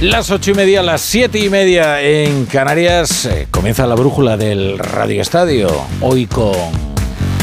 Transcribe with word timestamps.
Las 0.00 0.30
ocho 0.30 0.50
y 0.50 0.54
media, 0.54 0.82
las 0.82 1.00
siete 1.00 1.38
y 1.38 1.48
media 1.48 2.00
en 2.02 2.44
Canarias. 2.46 3.24
eh, 3.24 3.48
comienza 3.50 3.86
la 3.86 3.94
brújula 3.94 4.36
del 4.36 4.78
Radio 4.78 5.22
Estadio. 5.22 5.68
Hoy 6.00 6.26
con. 6.26 6.52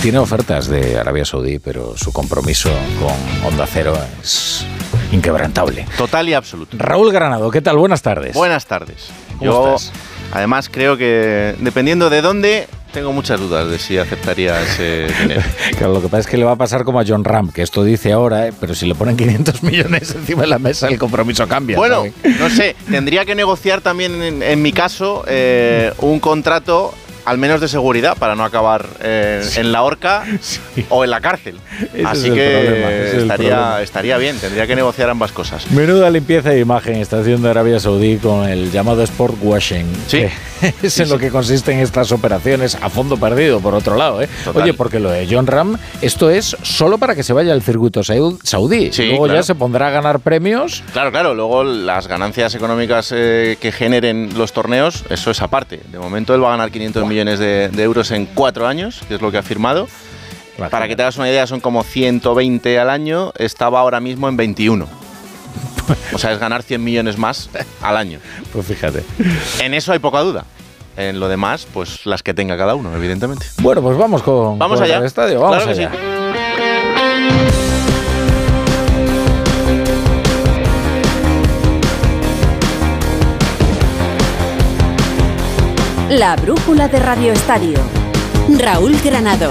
Tiene 0.04 0.18
ofertas 0.20 0.68
de 0.68 1.00
Arabia 1.00 1.24
Saudí, 1.26 1.60
pero 1.60 1.98
su 1.98 2.12
compromiso 2.12 2.70
con 3.00 3.48
Onda 3.48 3.66
Cero 3.66 3.98
es 4.22 4.66
inquebrantable. 5.14 5.86
Total 5.98 6.28
y 6.30 6.34
absoluto. 6.34 6.76
Raúl 6.78 7.12
Granado, 7.12 7.50
¿qué 7.50 7.62
tal? 7.62 7.78
Buenas 7.78 8.02
tardes. 8.02 8.36
Buenas 8.36 8.66
tardes. 8.66 9.08
¿Cómo 9.40 9.44
Yo, 9.52 9.76
estás? 9.76 9.94
además, 10.34 10.70
creo 10.70 10.98
que 10.98 11.56
dependiendo 11.60 12.10
de 12.10 12.22
dónde, 12.22 12.68
tengo 12.94 13.12
muchas 13.12 13.40
dudas 13.40 13.70
de 13.70 13.80
si 13.80 13.98
aceptaría 13.98 14.62
ese 14.62 15.08
dinero. 15.22 15.42
Claro, 15.78 15.94
lo 15.94 16.02
que 16.02 16.08
pasa 16.08 16.20
es 16.22 16.28
que 16.28 16.38
le 16.38 16.46
va 16.46 16.52
a 16.52 16.56
pasar 16.56 16.84
como 16.84 17.00
a 17.00 17.04
John 17.06 17.24
Ram, 17.26 17.52
que 17.52 17.62
esto 17.64 17.84
dice 17.84 18.12
ahora, 18.14 18.48
eh, 18.48 18.54
pero 18.58 18.76
si 18.76 18.86
le 18.86 18.96
ponen 18.96 19.18
500 19.18 19.64
millones 19.64 20.16
encima 20.16 20.44
de 20.44 20.48
la 20.48 20.60
mesa, 20.60 20.88
el 20.88 20.98
compromiso 21.00 21.48
cambia. 21.48 21.76
Bueno, 21.78 22.04
no 22.40 22.50
sé, 22.50 22.76
tendría 22.90 23.26
que 23.26 23.36
negociar 23.36 23.82
también, 23.82 24.22
en, 24.22 24.44
en 24.44 24.62
mi 24.62 24.72
caso, 24.72 25.26
eh, 25.28 25.92
un 26.00 26.20
contrato 26.20 26.94
al 27.26 27.38
menos 27.38 27.62
de 27.62 27.68
seguridad 27.68 28.18
para 28.18 28.36
no 28.36 28.44
acabar 28.44 28.86
eh, 29.02 29.42
en 29.56 29.72
la 29.72 29.84
horca 29.84 30.26
o 30.90 31.04
en 31.04 31.10
la 31.10 31.22
cárcel. 31.22 31.58
Ese 31.94 32.06
Así 32.06 32.28
es 32.28 32.34
que 32.34 32.62
problema, 32.66 32.92
es 32.92 33.14
estaría, 33.14 33.82
estaría 33.82 34.18
bien, 34.18 34.38
tendría 34.38 34.68
que 34.68 34.76
negociar 34.76 35.10
ambas 35.10 35.32
cosas. 35.32 35.70
Menuda 35.72 36.10
limpieza 36.10 36.50
de 36.50 36.60
imagen 36.60 36.96
está 36.96 37.20
haciendo 37.20 37.50
Arabia 37.50 37.80
Saudí 37.80 38.18
con 38.18 38.48
el 38.48 38.72
llamado 38.72 39.02
sport 39.04 39.36
washing. 39.42 39.86
Sí. 40.08 40.26
es 40.84 41.00
en 41.00 41.10
lo 41.10 41.18
que 41.18 41.30
consisten 41.30 41.80
estas 41.80 42.12
operaciones 42.12 42.76
a 42.82 42.90
fondo 42.90 43.18
perdido, 43.18 43.60
por 43.60 43.74
otro 43.74 43.96
lado. 43.96 44.22
¿eh? 44.22 44.30
Oye, 44.54 44.74
porque 44.74 45.00
lo 45.00 45.10
de 45.10 45.28
John 45.30 45.48
Ram, 45.48 45.78
esto 46.02 46.30
es 46.30 46.56
solo 46.62 46.98
para 46.98 47.16
que 47.16 47.24
se 47.24 47.34
vaya 47.34 47.54
al 47.54 47.62
circuito 47.62 48.02
sau- 48.02 48.38
saudí. 48.44 48.92
Sí, 48.92 49.08
Luego 49.10 49.28
ya 49.28 49.44
se 49.44 49.56
pondrá 49.56 49.88
a 49.88 49.92
ganar 49.92 50.20
premios. 50.20 50.84
Claro, 50.92 51.12
claro, 51.12 51.34
luego 51.34 51.64
las 51.64 52.08
ganancias 52.08 52.54
económicas 52.56 53.12
eh, 53.16 53.58
que 53.60 53.72
generen 53.72 54.32
los 54.38 54.52
torneos, 54.54 55.04
eso 55.10 55.32
es 55.32 55.42
aparte. 55.42 55.80
De 55.92 56.00
momento 56.00 56.36
él 56.36 56.44
va 56.44 56.50
a 56.50 56.52
ganar 56.52 56.72
500 56.72 57.06
millones 57.08 57.13
de, 57.14 57.70
de 57.70 57.84
euros 57.84 58.12
en 58.12 58.26
cuatro 58.26 58.68
años, 58.68 59.02
que 59.08 59.16
es 59.16 59.22
lo 59.22 59.32
que 59.32 59.38
ha 59.38 59.44
firmado. 59.44 59.88
Para 60.70 60.88
que 60.88 60.96
te 60.96 61.02
hagas 61.02 61.18
una 61.18 61.30
idea, 61.30 61.48
son 61.48 61.60
como 61.60 61.84
120 61.84 62.80
al 62.80 62.90
año, 62.90 63.34
estaba 63.38 63.80
ahora 63.80 64.00
mismo 64.00 64.30
en 64.30 64.38
21. 64.38 64.88
O 66.14 66.18
sea, 66.18 66.32
es 66.32 66.40
ganar 66.40 66.64
100 66.64 66.84
millones 66.84 67.18
más 67.18 67.50
al 67.82 67.98
año. 67.98 68.20
Pues 68.54 68.66
fíjate. 68.68 69.04
En 69.60 69.74
eso 69.74 69.92
hay 69.92 70.00
poca 70.00 70.20
duda. 70.22 70.46
En 70.96 71.20
lo 71.20 71.28
demás, 71.28 71.68
pues 71.74 72.06
las 72.06 72.22
que 72.22 72.34
tenga 72.36 72.56
cada 72.56 72.76
uno, 72.76 72.96
evidentemente. 72.96 73.48
Bueno, 73.62 73.82
pues 73.82 73.98
vamos 73.98 74.22
con, 74.22 74.60
Vamos 74.60 74.78
con 74.78 74.86
allá. 74.86 74.98
el 75.00 75.06
estadio. 75.06 75.40
Vamos 75.40 75.64
Claro 75.64 75.74
que 75.76 75.82
allá. 75.86 75.92
sí. 75.92 77.73
La 86.20 86.36
brújula 86.36 86.88
de 86.90 87.00
Radio 87.00 87.34
Estadio. 87.34 87.80
Raúl 88.60 88.96
Granado. 89.04 89.50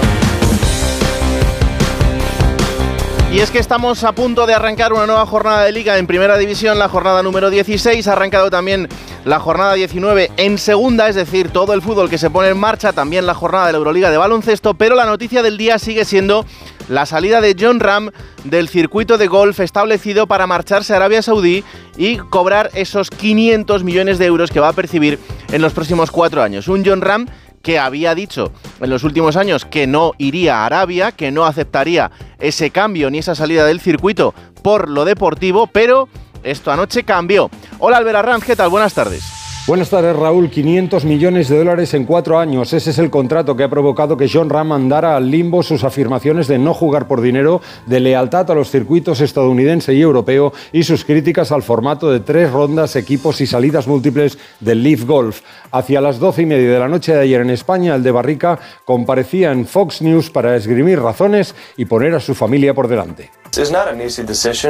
Y 3.33 3.39
es 3.39 3.51
que 3.51 3.59
estamos 3.59 4.05
a 4.05 4.13
punto 4.13 4.45
de 4.45 4.53
arrancar 4.53 4.93
una 4.93 5.05
nueva 5.05 5.25
jornada 5.25 5.63
de 5.63 5.73
liga 5.73 5.97
en 5.97 6.07
primera 6.07 6.37
división, 6.37 6.79
la 6.79 6.87
jornada 6.87 7.21
número 7.21 7.49
16. 7.49 8.07
Ha 8.07 8.13
arrancado 8.13 8.49
también 8.49 8.87
la 9.25 9.41
jornada 9.41 9.73
19 9.73 10.31
en 10.37 10.57
segunda, 10.57 11.09
es 11.09 11.15
decir, 11.15 11.49
todo 11.49 11.73
el 11.73 11.81
fútbol 11.81 12.09
que 12.09 12.17
se 12.17 12.29
pone 12.29 12.47
en 12.47 12.57
marcha, 12.57 12.93
también 12.93 13.25
la 13.25 13.33
jornada 13.33 13.67
de 13.67 13.73
la 13.73 13.79
Euroliga 13.79 14.09
de 14.09 14.17
baloncesto. 14.17 14.73
Pero 14.73 14.95
la 14.95 15.05
noticia 15.05 15.43
del 15.43 15.57
día 15.57 15.79
sigue 15.79 16.05
siendo 16.05 16.45
la 16.89 17.05
salida 17.05 17.41
de 17.41 17.55
John 17.59 17.79
Ram 17.79 18.11
del 18.43 18.69
circuito 18.69 19.17
de 19.17 19.27
golf 19.27 19.59
establecido 19.59 20.27
para 20.27 20.47
marcharse 20.47 20.93
a 20.93 20.97
Arabia 20.97 21.21
Saudí 21.21 21.63
y 21.97 22.17
cobrar 22.17 22.69
esos 22.73 23.09
500 23.09 23.83
millones 23.83 24.19
de 24.19 24.25
euros 24.25 24.51
que 24.51 24.59
va 24.59 24.69
a 24.69 24.73
percibir 24.73 25.19
en 25.51 25.61
los 25.61 25.73
próximos 25.73 26.11
cuatro 26.11 26.41
años. 26.41 26.67
Un 26.67 26.85
John 26.85 27.01
Ram 27.01 27.27
que 27.61 27.79
había 27.79 28.13
dicho 28.13 28.51
en 28.81 28.89
los 28.89 29.03
últimos 29.03 29.37
años 29.37 29.65
que 29.65 29.87
no 29.87 30.11
iría 30.17 30.57
a 30.57 30.65
Arabia, 30.65 31.13
que 31.13 31.31
no 31.31 31.45
aceptaría 31.45 32.11
ese 32.39 32.69
cambio 32.69 33.09
ni 33.09 33.19
esa 33.19 33.35
salida 33.35 33.65
del 33.65 33.79
circuito 33.79 34.33
por 34.61 34.89
lo 34.89 35.05
deportivo, 35.05 35.67
pero 35.67 36.09
esto 36.43 36.71
anoche 36.71 37.03
cambió. 37.03 37.49
Hola 37.79 37.97
Albert 37.97 38.17
Arranz, 38.17 38.43
¿qué 38.43 38.55
tal? 38.55 38.69
Buenas 38.69 38.93
tardes. 38.93 39.42
Buenas 39.65 39.89
tardes, 39.89 40.13
Raúl. 40.13 40.49
500 40.49 41.05
millones 41.05 41.47
de 41.47 41.57
dólares 41.57 41.93
en 41.93 42.03
cuatro 42.03 42.37
años. 42.37 42.73
Ese 42.73 42.89
es 42.89 42.99
el 42.99 43.09
contrato 43.09 43.55
que 43.55 43.63
ha 43.63 43.69
provocado 43.69 44.17
que 44.17 44.27
John 44.27 44.49
Ram 44.49 44.67
mandara 44.67 45.15
al 45.15 45.31
limbo 45.31 45.63
sus 45.63 45.85
afirmaciones 45.85 46.49
de 46.49 46.59
no 46.59 46.73
jugar 46.73 47.07
por 47.07 47.21
dinero, 47.21 47.61
de 47.85 48.01
lealtad 48.01 48.51
a 48.51 48.55
los 48.55 48.69
circuitos 48.69 49.21
estadounidense 49.21 49.93
y 49.93 50.01
europeo 50.01 50.51
y 50.73 50.83
sus 50.83 51.05
críticas 51.05 51.53
al 51.53 51.63
formato 51.63 52.11
de 52.11 52.19
tres 52.19 52.51
rondas, 52.51 52.97
equipos 52.97 53.39
y 53.39 53.47
salidas 53.47 53.87
múltiples 53.87 54.37
del 54.59 54.83
Leaf 54.83 55.05
Golf. 55.05 55.39
Hacia 55.71 56.01
las 56.01 56.19
doce 56.19 56.41
y 56.41 56.45
media 56.45 56.69
de 56.69 56.79
la 56.79 56.89
noche 56.89 57.13
de 57.13 57.21
ayer 57.21 57.39
en 57.39 57.49
España, 57.49 57.95
el 57.95 58.03
de 58.03 58.11
Barrica 58.11 58.59
comparecía 58.83 59.53
en 59.53 59.65
Fox 59.65 60.01
News 60.01 60.29
para 60.29 60.57
esgrimir 60.57 60.99
razones 60.99 61.55
y 61.77 61.85
poner 61.85 62.13
a 62.15 62.19
su 62.19 62.35
familia 62.35 62.73
por 62.73 62.89
delante. 62.89 63.42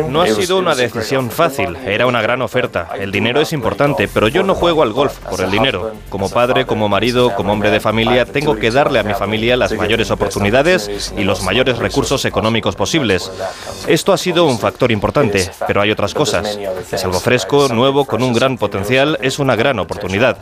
No 0.09 0.21
ha 0.21 0.27
sido 0.27 0.57
una 0.57 0.75
decisión 0.75 1.31
fácil, 1.31 1.77
era 1.85 2.05
una 2.05 2.21
gran 2.21 2.41
oferta. 2.41 2.89
El 2.99 3.11
dinero 3.11 3.39
es 3.39 3.53
importante, 3.53 4.09
pero 4.13 4.27
yo 4.27 4.43
no 4.43 4.55
juego 4.55 4.83
al 4.83 4.91
golf 4.91 5.19
por 5.19 5.39
el 5.41 5.49
dinero. 5.49 5.93
Como 6.09 6.29
padre, 6.29 6.65
como 6.65 6.89
marido, 6.89 7.33
como 7.35 7.53
hombre 7.53 7.71
de 7.71 7.79
familia, 7.79 8.25
tengo 8.25 8.57
que 8.57 8.71
darle 8.71 8.99
a 8.99 9.03
mi 9.03 9.13
familia 9.13 9.55
las 9.55 9.73
mayores 9.73 10.11
oportunidades 10.11 11.13
y 11.17 11.23
los 11.23 11.43
mayores 11.43 11.77
recursos 11.77 12.25
económicos 12.25 12.75
posibles. 12.75 13.31
Esto 13.87 14.11
ha 14.11 14.17
sido 14.17 14.45
un 14.45 14.59
factor 14.59 14.91
importante, 14.91 15.49
pero 15.65 15.81
hay 15.81 15.91
otras 15.91 16.13
cosas. 16.13 16.59
Es 16.91 17.05
algo 17.05 17.19
fresco, 17.19 17.69
nuevo, 17.69 18.05
con 18.05 18.21
un 18.21 18.33
gran 18.33 18.57
potencial, 18.57 19.17
es 19.21 19.39
una 19.39 19.55
gran 19.55 19.79
oportunidad. 19.79 20.37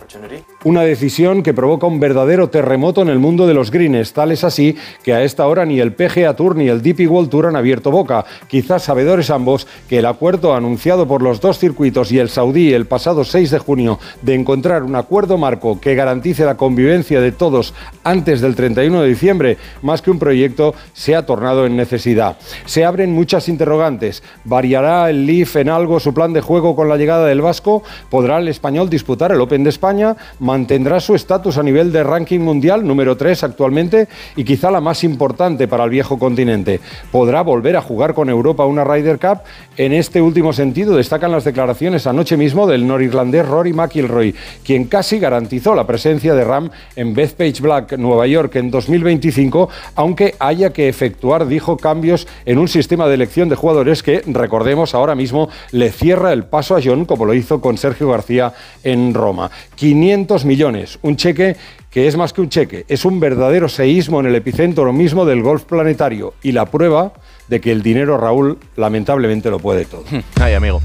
Una 0.63 0.81
decisión 0.81 1.44
que 1.44 1.53
provoca 1.53 1.85
un 1.88 2.00
verdadero 2.00 2.50
terremoto 2.50 3.01
en 3.01 3.09
el 3.09 3.19
mundo 3.19 3.46
de 3.47 3.53
los 3.53 3.72
greens. 3.72 4.13
Tal 4.13 4.31
es 4.31 4.44
así 4.44 4.75
que 5.03 5.13
a 5.13 5.24
esta 5.24 5.47
hora 5.47 5.66
ni 5.66 5.80
el 5.80 5.94
PGA 5.94 6.35
Tour 6.35 6.56
ni 6.56 6.69
el 6.69 6.81
DP 6.81 7.09
World 7.09 7.30
Tour 7.30 7.47
han 7.47 7.56
abierto 7.56 7.91
boca. 7.91 8.25
Quizás 8.47 8.84
sabedores 8.84 9.30
ambos 9.30 9.68
que 9.90 10.00
el 10.00 10.06
acuerdo 10.06 10.53
anunciado 10.53 11.08
por 11.08 11.22
los 11.22 11.42
dos 11.42 11.59
circuitos 11.59 12.12
y 12.12 12.19
el 12.19 12.30
saudí 12.30 12.74
el 12.74 12.86
pasado 12.86 13.24
6 13.24 13.52
de 13.52 13.59
junio 13.59 14.00
de 14.22 14.36
encontrar 14.36 14.84
un 14.84 14.96
acuerdo 14.96 15.38
marco 15.38 15.80
que 15.80 15.96
garantice 15.96 16.46
la 16.46 16.58
convivencia 16.58 17.22
de 17.22 17.31
todos 17.31 17.74
antes 18.03 18.42
del 18.42 18.56
31 18.56 19.02
de 19.02 19.09
diciembre, 19.09 19.58
más 19.81 20.02
que 20.02 20.12
un 20.12 20.19
proyecto, 20.19 20.74
se 20.94 21.16
ha 21.16 21.25
tornado 21.25 21.66
en 21.66 21.75
necesidad. 21.75 22.38
Se 22.66 22.86
abren 22.86 23.14
muchas 23.14 23.50
interrogantes. 23.50 24.24
¿Variará 24.44 25.09
el 25.09 25.25
Leaf 25.25 25.56
en 25.56 25.69
algo 25.69 26.00
su 26.00 26.13
plan 26.13 26.34
de 26.34 26.42
juego 26.42 26.75
con 26.75 26.90
la 26.90 26.98
llegada 26.98 27.25
del 27.25 27.42
Vasco? 27.42 27.84
¿Podrá 28.09 28.38
el 28.38 28.48
español 28.48 28.90
disputar 28.90 29.31
el 29.31 29.42
Open 29.42 29.63
de 29.63 29.69
España? 29.69 30.16
¿Mantendrá 30.40 31.00
su 31.00 31.16
estatus 31.16 31.58
a 31.58 31.63
nivel 31.63 31.92
de 31.92 32.03
ranking 32.03 32.40
mundial, 32.40 32.86
número 32.86 33.18
3 33.18 33.44
actualmente? 33.44 34.08
Y 34.36 34.44
quizá 34.44 34.72
la 34.72 34.81
más 34.81 35.03
importante 35.03 35.68
para 35.68 35.84
el 35.84 35.90
viejo 35.90 36.18
continente. 36.18 36.80
¿Podrá 37.12 37.42
volver 37.42 37.75
a 37.75 37.81
jugar 37.81 38.13
con 38.13 38.21
Europa 38.30 38.66
una 38.66 38.84
Ryder 38.84 39.20
Cup? 39.20 39.40
En 39.78 39.94
este 39.94 40.22
último 40.22 40.54
sentido 40.54 40.96
destacan 40.96 41.32
las 41.32 41.44
declaraciones 41.44 42.08
anoche 42.08 42.38
mismo 42.38 42.68
del 42.68 42.88
norirlandés 42.88 43.48
Rory 43.48 43.74
McIlroy, 43.74 44.36
quien 44.64 44.86
casi 44.86 45.20
garantizó 45.20 45.76
la 45.76 45.88
presencia 45.88 46.34
de 46.34 46.44
Ram 46.44 46.70
en 46.96 47.14
Bethpage 47.14 47.62
Black, 47.62 47.98
Nueva 47.98 48.28
York, 48.28 48.56
en 48.56 48.72
2025, 48.72 49.70
aunque 49.96 50.36
haya 50.40 50.72
que 50.72 50.90
efectuar, 50.90 51.48
dijo, 51.48 51.78
cambios 51.78 52.28
en 52.46 52.58
un 52.58 52.68
sistema 52.68 53.08
de 53.08 53.16
elección 53.16 53.50
de 53.50 53.56
jugadores 53.56 54.04
que, 54.04 54.22
recordemos, 54.26 54.94
ahora 54.94 55.16
mismo 55.16 55.50
le 55.72 55.92
cierra 55.92 56.34
el 56.34 56.44
paso 56.44 56.76
a 56.76 56.81
John, 56.84 57.06
como 57.06 57.26
lo 57.26 57.34
hizo 57.34 57.62
con 57.62 57.78
Sergio 57.78 58.10
García 58.10 58.54
en 58.84 59.14
Roma. 59.14 59.52
500 59.76 60.46
millones, 60.46 61.00
un 61.02 61.16
cheque 61.16 61.56
que 61.92 62.08
es 62.08 62.16
más 62.16 62.31
que 62.31 62.42
un 62.42 62.50
cheque, 62.50 62.86
es 62.88 63.04
un 63.04 63.20
verdadero 63.20 63.68
seísmo 63.68 64.22
en 64.22 64.28
el 64.28 64.36
epicentro 64.36 64.92
mismo 64.94 65.26
del 65.26 65.44
golf 65.44 65.64
planetario 65.66 66.34
y 66.42 66.54
la 66.54 66.66
prueba 66.66 67.12
de 67.51 67.59
que 67.59 67.73
el 67.73 67.84
dinero, 67.84 68.17
Raúl, 68.17 68.57
lamentablemente 68.78 69.50
lo 69.50 69.59
puede 69.59 69.84
todo. 69.84 70.06
Ay, 70.42 70.53
amigo. 70.53 70.81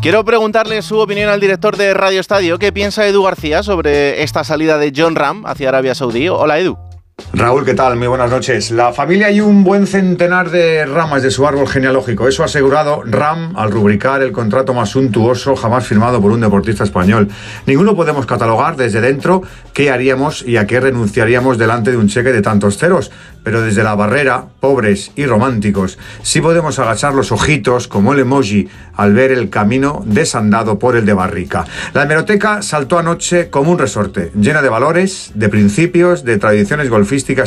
Quiero 0.00 0.24
preguntarle 0.24 0.80
su 0.80 0.98
opinión 0.98 1.28
al 1.28 1.40
director 1.40 1.76
de 1.76 1.92
Radio 1.92 2.20
Estadio. 2.20 2.58
¿Qué 2.58 2.72
piensa 2.72 3.06
Edu 3.06 3.22
García 3.22 3.62
sobre 3.62 4.22
esta 4.22 4.42
salida 4.42 4.78
de 4.78 4.92
John 4.96 5.14
Ram 5.14 5.44
hacia 5.46 5.68
Arabia 5.68 5.94
Saudí? 5.94 6.28
Hola, 6.28 6.58
Edu. 6.58 6.85
Raúl, 7.32 7.64
¿qué 7.64 7.74
tal? 7.74 7.96
Muy 7.96 8.08
buenas 8.08 8.30
noches. 8.30 8.70
La 8.70 8.92
familia 8.92 9.30
y 9.30 9.40
un 9.40 9.64
buen 9.64 9.86
centenar 9.86 10.50
de 10.50 10.84
ramas 10.84 11.22
de 11.22 11.30
su 11.30 11.46
árbol 11.46 11.66
genealógico. 11.66 12.28
Eso 12.28 12.42
ha 12.42 12.46
asegurado 12.46 13.02
Ram 13.04 13.56
al 13.56 13.70
rubricar 13.70 14.22
el 14.22 14.32
contrato 14.32 14.74
más 14.74 14.90
suntuoso 14.90 15.56
jamás 15.56 15.86
firmado 15.86 16.20
por 16.20 16.32
un 16.32 16.40
deportista 16.40 16.84
español. 16.84 17.28
Ninguno 17.66 17.96
podemos 17.96 18.26
catalogar 18.26 18.76
desde 18.76 19.00
dentro 19.00 19.42
qué 19.72 19.90
haríamos 19.90 20.42
y 20.46 20.56
a 20.56 20.66
qué 20.66 20.78
renunciaríamos 20.78 21.56
delante 21.58 21.90
de 21.90 21.96
un 21.96 22.08
cheque 22.08 22.32
de 22.32 22.42
tantos 22.42 22.76
ceros. 22.76 23.10
pero 23.46 23.62
desde 23.62 23.84
la 23.84 23.94
barrera, 23.94 24.46
pobres 24.58 25.12
y 25.14 25.24
románticos, 25.24 25.98
sí 26.22 26.40
podemos 26.40 26.80
agachar 26.80 27.14
los 27.14 27.30
ojitos 27.30 27.86
como 27.86 28.12
el 28.12 28.18
emoji 28.18 28.68
al 28.96 29.14
ver 29.14 29.30
el 29.30 29.50
camino 29.50 30.02
desandado 30.04 30.80
por 30.80 30.96
el 30.96 31.06
de 31.06 31.12
Barrica. 31.12 31.64
La 31.94 32.02
hemeroteca 32.02 32.60
saltó 32.62 32.98
anoche 32.98 33.48
como 33.48 33.70
un 33.70 33.78
resorte, 33.78 34.32
llena 34.34 34.62
de 34.62 34.68
valores, 34.68 35.30
de 35.36 35.48
principios, 35.48 36.24
de 36.24 36.38
tradiciones 36.38 36.90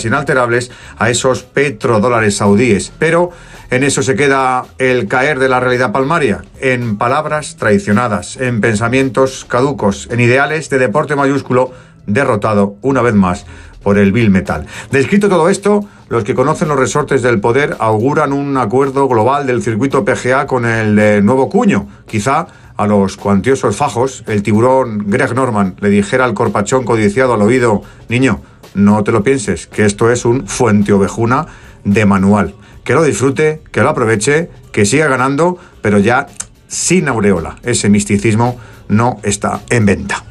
inalterables 0.05 0.71
a 0.97 1.09
esos 1.09 1.43
petrodólares 1.43 2.37
saudíes, 2.37 2.91
pero 2.99 3.31
en 3.71 3.83
eso 3.83 4.01
se 4.01 4.15
queda 4.15 4.65
el 4.77 5.07
caer 5.07 5.39
de 5.39 5.49
la 5.49 5.59
realidad 5.59 5.91
palmaria, 5.91 6.43
en 6.59 6.97
palabras 6.97 7.55
traicionadas, 7.57 8.37
en 8.37 8.61
pensamientos 8.61 9.45
caducos, 9.45 10.07
en 10.11 10.19
ideales 10.19 10.69
de 10.69 10.79
deporte 10.79 11.15
mayúsculo 11.15 11.71
derrotado 12.07 12.75
una 12.81 13.01
vez 13.01 13.13
más 13.13 13.45
por 13.83 13.97
el 13.97 14.11
Bill 14.11 14.29
Metal. 14.29 14.65
Descrito 14.91 15.29
todo 15.29 15.49
esto, 15.49 15.85
los 16.09 16.23
que 16.23 16.35
conocen 16.35 16.67
los 16.67 16.79
resortes 16.79 17.21
del 17.21 17.39
poder 17.39 17.75
auguran 17.79 18.33
un 18.33 18.57
acuerdo 18.57 19.07
global 19.07 19.45
del 19.45 19.61
circuito 19.61 20.03
PGA 20.03 20.47
con 20.47 20.65
el 20.65 21.23
nuevo 21.23 21.49
cuño. 21.49 21.87
Quizá 22.07 22.47
a 22.75 22.87
los 22.87 23.17
cuantiosos 23.17 23.75
fajos, 23.75 24.23
el 24.27 24.41
tiburón 24.41 25.03
Greg 25.07 25.35
Norman 25.35 25.75
le 25.79 25.89
dijera 25.89 26.25
al 26.25 26.33
corpachón 26.33 26.85
codiciado 26.85 27.33
al 27.33 27.41
oído, 27.41 27.83
niño, 28.07 28.41
no 28.73 29.03
te 29.03 29.11
lo 29.11 29.23
pienses, 29.23 29.67
que 29.67 29.85
esto 29.85 30.11
es 30.11 30.25
un 30.25 30.47
fuente 30.47 30.93
ovejuna 30.93 31.47
de 31.83 32.05
manual. 32.05 32.55
Que 32.83 32.93
lo 32.93 33.03
disfrute, 33.03 33.61
que 33.71 33.81
lo 33.81 33.89
aproveche, 33.89 34.49
que 34.71 34.85
siga 34.85 35.07
ganando, 35.07 35.57
pero 35.81 35.99
ya 35.99 36.27
sin 36.67 37.07
aureola. 37.07 37.57
Ese 37.63 37.89
misticismo 37.89 38.59
no 38.87 39.19
está 39.23 39.61
en 39.69 39.85
venta. 39.85 40.23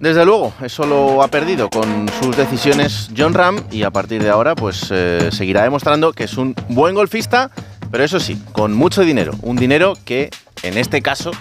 Desde 0.00 0.24
luego, 0.24 0.54
eso 0.62 0.86
lo 0.86 1.22
ha 1.22 1.28
perdido 1.28 1.68
con 1.68 2.06
sus 2.22 2.34
decisiones 2.34 3.10
John 3.14 3.34
Ram 3.34 3.58
y 3.70 3.82
a 3.82 3.90
partir 3.90 4.22
de 4.22 4.30
ahora 4.30 4.54
pues 4.54 4.88
eh, 4.90 5.28
seguirá 5.30 5.62
demostrando 5.62 6.14
que 6.14 6.24
es 6.24 6.38
un 6.38 6.54
buen 6.70 6.94
golfista, 6.94 7.50
pero 7.90 8.02
eso 8.02 8.18
sí, 8.18 8.42
con 8.52 8.72
mucho 8.72 9.02
dinero. 9.02 9.32
Un 9.42 9.56
dinero 9.56 9.92
que 10.06 10.30
en 10.62 10.78
este 10.78 11.02
caso 11.02 11.32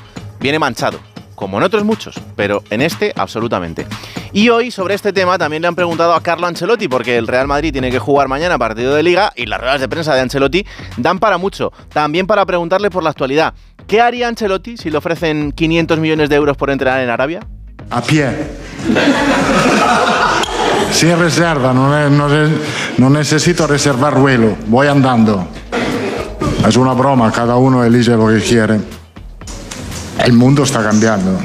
viene 0.41 0.59
manchado, 0.59 0.99
como 1.39 1.57
en 1.57 1.63
otros 1.63 1.85
muchos, 1.85 2.19
pero 2.35 2.61
en 2.69 2.81
este 2.81 3.13
absolutamente. 3.15 3.87
Y 4.33 4.49
hoy 4.49 4.71
sobre 4.71 4.93
este 4.93 5.13
tema 5.13 5.37
también 5.37 5.61
le 5.61 5.69
han 5.69 5.75
preguntado 5.75 6.13
a 6.13 6.21
Carlo 6.21 6.45
Ancelotti 6.47 6.89
porque 6.89 7.17
el 7.17 7.27
Real 7.27 7.47
Madrid 7.47 7.71
tiene 7.71 7.89
que 7.89 7.97
jugar 7.97 8.27
mañana 8.27 8.57
partido 8.57 8.93
de 8.93 9.03
liga 9.03 9.31
y 9.35 9.45
las 9.45 9.61
ruedas 9.61 9.79
de 9.79 9.87
prensa 9.87 10.13
de 10.13 10.19
Ancelotti 10.19 10.65
dan 10.97 11.17
para 11.19 11.37
mucho. 11.37 11.71
También 11.93 12.27
para 12.27 12.45
preguntarle 12.45 12.89
por 12.89 13.03
la 13.03 13.11
actualidad. 13.11 13.53
¿Qué 13.87 14.01
haría 14.01 14.27
Ancelotti 14.27 14.75
si 14.75 14.89
le 14.89 14.97
ofrecen 14.97 15.53
500 15.53 15.97
millones 15.99 16.29
de 16.29 16.35
euros 16.35 16.57
por 16.57 16.69
entrenar 16.69 16.99
en 16.99 17.09
Arabia? 17.09 17.39
a 17.89 18.01
pie. 18.01 18.29
Sin 20.91 21.17
reserva, 21.17 21.73
no, 21.73 23.09
necesito 23.09 23.67
reservar 23.67 24.15
vuelo, 24.15 24.55
voy 24.67 24.87
andando. 24.87 25.47
Es 26.67 26.75
una 26.75 26.93
broma, 26.93 27.31
cada 27.31 27.55
uno 27.55 27.83
elige 27.83 28.11
lo 28.11 28.27
que 28.27 28.41
quiere. 28.41 28.79
El 30.25 30.33
mundo 30.33 30.63
está 30.63 30.83
cambiando. 30.83 31.39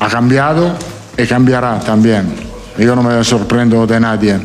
Ha 0.00 0.08
cambiado 0.08 0.74
y 1.16 1.26
cambiará 1.26 1.78
también. 1.80 2.34
Yo 2.78 2.96
no 2.96 3.02
me 3.02 3.22
sorprendo 3.24 3.86
de 3.86 4.00
nadie. 4.00 4.40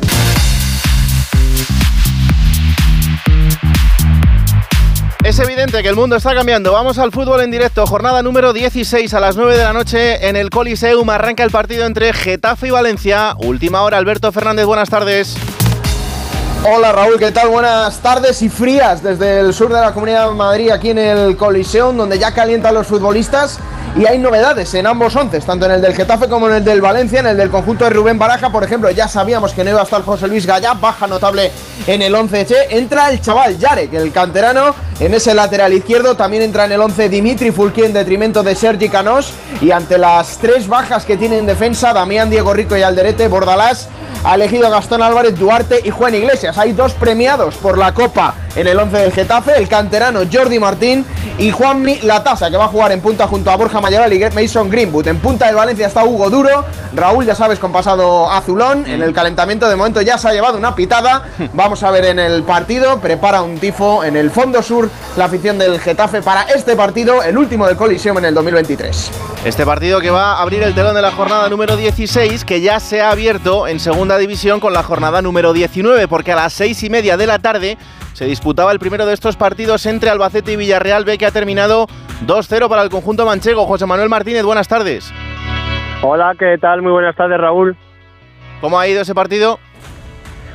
Es 5.23 5.39
evidente 5.39 5.81
que 5.81 5.87
el 5.87 5.95
mundo 5.95 6.15
está 6.15 6.33
cambiando. 6.33 6.73
Vamos 6.73 6.97
al 6.97 7.11
fútbol 7.11 7.41
en 7.41 7.51
directo. 7.51 7.85
Jornada 7.85 8.21
número 8.21 8.53
16 8.53 9.13
a 9.13 9.19
las 9.19 9.37
9 9.37 9.57
de 9.57 9.63
la 9.63 9.71
noche 9.71 10.27
en 10.27 10.35
el 10.35 10.49
Coliseum. 10.49 11.09
Arranca 11.09 11.43
el 11.43 11.51
partido 11.51 11.85
entre 11.85 12.11
Getafe 12.11 12.67
y 12.67 12.71
Valencia. 12.71 13.35
Última 13.37 13.81
hora, 13.83 13.97
Alberto 13.97 14.31
Fernández, 14.31 14.65
buenas 14.65 14.89
tardes. 14.89 15.37
Hola 16.63 16.91
Raúl, 16.91 17.17
¿qué 17.17 17.31
tal? 17.31 17.49
Buenas 17.49 17.97
tardes 18.01 18.43
y 18.43 18.49
frías 18.49 19.01
desde 19.01 19.39
el 19.39 19.51
sur 19.51 19.73
de 19.73 19.81
la 19.81 19.95
Comunidad 19.95 20.29
de 20.29 20.35
Madrid, 20.35 20.69
aquí 20.69 20.91
en 20.91 20.99
el 20.99 21.35
Coliseum, 21.35 21.97
donde 21.97 22.19
ya 22.19 22.35
calientan 22.35 22.75
los 22.75 22.85
futbolistas 22.85 23.57
y 23.97 24.05
hay 24.05 24.19
novedades 24.19 24.71
en 24.75 24.85
ambos 24.85 25.15
once, 25.15 25.39
tanto 25.39 25.65
en 25.65 25.71
el 25.71 25.81
del 25.81 25.95
Getafe 25.95 26.29
como 26.29 26.47
en 26.47 26.57
el 26.57 26.63
del 26.63 26.79
Valencia, 26.79 27.19
en 27.19 27.25
el 27.25 27.35
del 27.35 27.49
conjunto 27.49 27.85
de 27.85 27.89
Rubén 27.89 28.19
Baraja, 28.19 28.51
por 28.51 28.63
ejemplo, 28.63 28.91
ya 28.91 29.07
sabíamos 29.07 29.53
que 29.53 29.63
no 29.63 29.71
iba 29.71 29.81
a 29.81 29.85
estar 29.85 30.03
José 30.03 30.27
Luis 30.27 30.45
Gallá, 30.45 30.75
baja 30.75 31.07
notable 31.07 31.51
en 31.87 32.03
el 32.03 32.13
11 32.13 32.45
Che, 32.45 32.77
entra 32.77 33.09
el 33.09 33.21
chaval 33.21 33.57
Yarek, 33.57 33.91
el 33.95 34.11
canterano, 34.11 34.75
en 34.99 35.15
ese 35.15 35.33
lateral 35.33 35.73
izquierdo, 35.73 36.15
también 36.15 36.43
entra 36.43 36.65
en 36.65 36.73
el 36.73 36.81
11 36.81 37.09
Dimitri 37.09 37.49
Fulqui 37.49 37.85
en 37.85 37.93
detrimento 37.93 38.43
de 38.43 38.53
Sergi 38.53 38.87
Canós, 38.87 39.33
y 39.61 39.71
ante 39.71 39.97
las 39.97 40.37
tres 40.37 40.67
bajas 40.67 41.05
que 41.05 41.17
tiene 41.17 41.39
en 41.39 41.47
defensa, 41.47 41.91
Damián 41.91 42.29
Diego 42.29 42.53
Rico 42.53 42.77
y 42.77 42.83
Alderete, 42.83 43.27
Bordalás, 43.27 43.89
ha 44.23 44.35
elegido 44.35 44.69
Gastón 44.69 45.01
Álvarez, 45.01 45.37
Duarte 45.37 45.81
y 45.83 45.89
Juan 45.89 46.15
Iglesias. 46.15 46.57
Hay 46.57 46.73
dos 46.73 46.93
premiados 46.93 47.55
por 47.55 47.77
la 47.77 47.93
Copa 47.93 48.35
en 48.55 48.67
el 48.67 48.77
11 48.77 48.97
del 48.97 49.11
Getafe, 49.11 49.57
el 49.57 49.67
canterano 49.67 50.21
Jordi 50.31 50.59
Martín 50.59 51.05
y 51.37 51.51
Juanmi 51.51 52.01
Latasa, 52.01 52.49
que 52.49 52.57
va 52.57 52.65
a 52.65 52.67
jugar 52.67 52.91
en 52.91 53.01
punta 53.01 53.27
junto 53.27 53.49
a 53.51 53.55
Borja 53.55 53.79
Mayoral 53.81 54.11
y 54.13 54.19
Mason 54.19 54.69
Greenwood. 54.69 55.07
En 55.07 55.19
punta 55.19 55.47
del 55.47 55.55
Valencia 55.55 55.87
está 55.87 56.03
Hugo 56.03 56.29
Duro, 56.29 56.65
Raúl, 56.93 57.25
ya 57.25 57.35
sabes, 57.35 57.59
con 57.59 57.71
pasado 57.71 58.29
azulón. 58.29 58.85
En 58.87 59.01
el 59.01 59.13
calentamiento 59.13 59.69
de 59.69 59.75
momento 59.75 60.01
ya 60.01 60.17
se 60.17 60.27
ha 60.27 60.33
llevado 60.33 60.57
una 60.57 60.75
pitada. 60.75 61.23
Vamos 61.53 61.83
a 61.83 61.91
ver 61.91 62.05
en 62.05 62.19
el 62.19 62.43
partido, 62.43 62.99
prepara 62.99 63.41
un 63.41 63.57
tifo 63.57 64.03
en 64.03 64.15
el 64.15 64.29
fondo 64.31 64.61
sur 64.61 64.89
la 65.17 65.25
afición 65.25 65.57
del 65.57 65.79
Getafe 65.79 66.21
para 66.21 66.43
este 66.43 66.75
partido, 66.75 67.23
el 67.23 67.37
último 67.37 67.67
del 67.67 67.77
Coliseum 67.77 68.17
en 68.17 68.25
el 68.25 68.33
2023. 68.33 69.11
Este 69.45 69.65
partido 69.65 69.99
que 70.01 70.11
va 70.11 70.33
a 70.33 70.41
abrir 70.41 70.61
el 70.61 70.75
telón 70.75 70.93
de 70.93 71.01
la 71.01 71.11
jornada 71.11 71.49
número 71.49 71.75
16, 71.75 72.45
que 72.45 72.61
ya 72.61 72.79
se 72.79 73.01
ha 73.01 73.09
abierto 73.09 73.67
en 73.67 73.79
segunda 73.79 74.17
división 74.17 74.59
con 74.59 74.73
la 74.73 74.83
jornada 74.83 75.21
número 75.21 75.53
19, 75.53 76.07
porque 76.07 76.33
a 76.33 76.35
las 76.35 76.53
seis 76.53 76.83
y 76.83 76.89
media 76.89 77.17
de 77.17 77.25
la 77.25 77.39
tarde 77.39 77.77
se 78.21 78.27
disputaba 78.27 78.71
el 78.71 78.77
primero 78.77 79.07
de 79.07 79.15
estos 79.15 79.35
partidos 79.35 79.83
entre 79.87 80.11
Albacete 80.11 80.51
y 80.51 80.55
Villarreal 80.55 81.05
B 81.05 81.17
que 81.17 81.25
ha 81.25 81.31
terminado 81.31 81.87
2-0 82.27 82.69
para 82.69 82.83
el 82.83 82.91
conjunto 82.91 83.25
manchego. 83.25 83.65
José 83.65 83.87
Manuel 83.87 84.09
Martínez, 84.09 84.43
buenas 84.43 84.67
tardes. 84.67 85.11
Hola, 86.03 86.35
¿qué 86.37 86.55
tal? 86.61 86.83
Muy 86.83 86.91
buenas 86.91 87.15
tardes, 87.15 87.41
Raúl. 87.41 87.75
¿Cómo 88.61 88.79
ha 88.79 88.87
ido 88.87 89.01
ese 89.01 89.15
partido? 89.15 89.57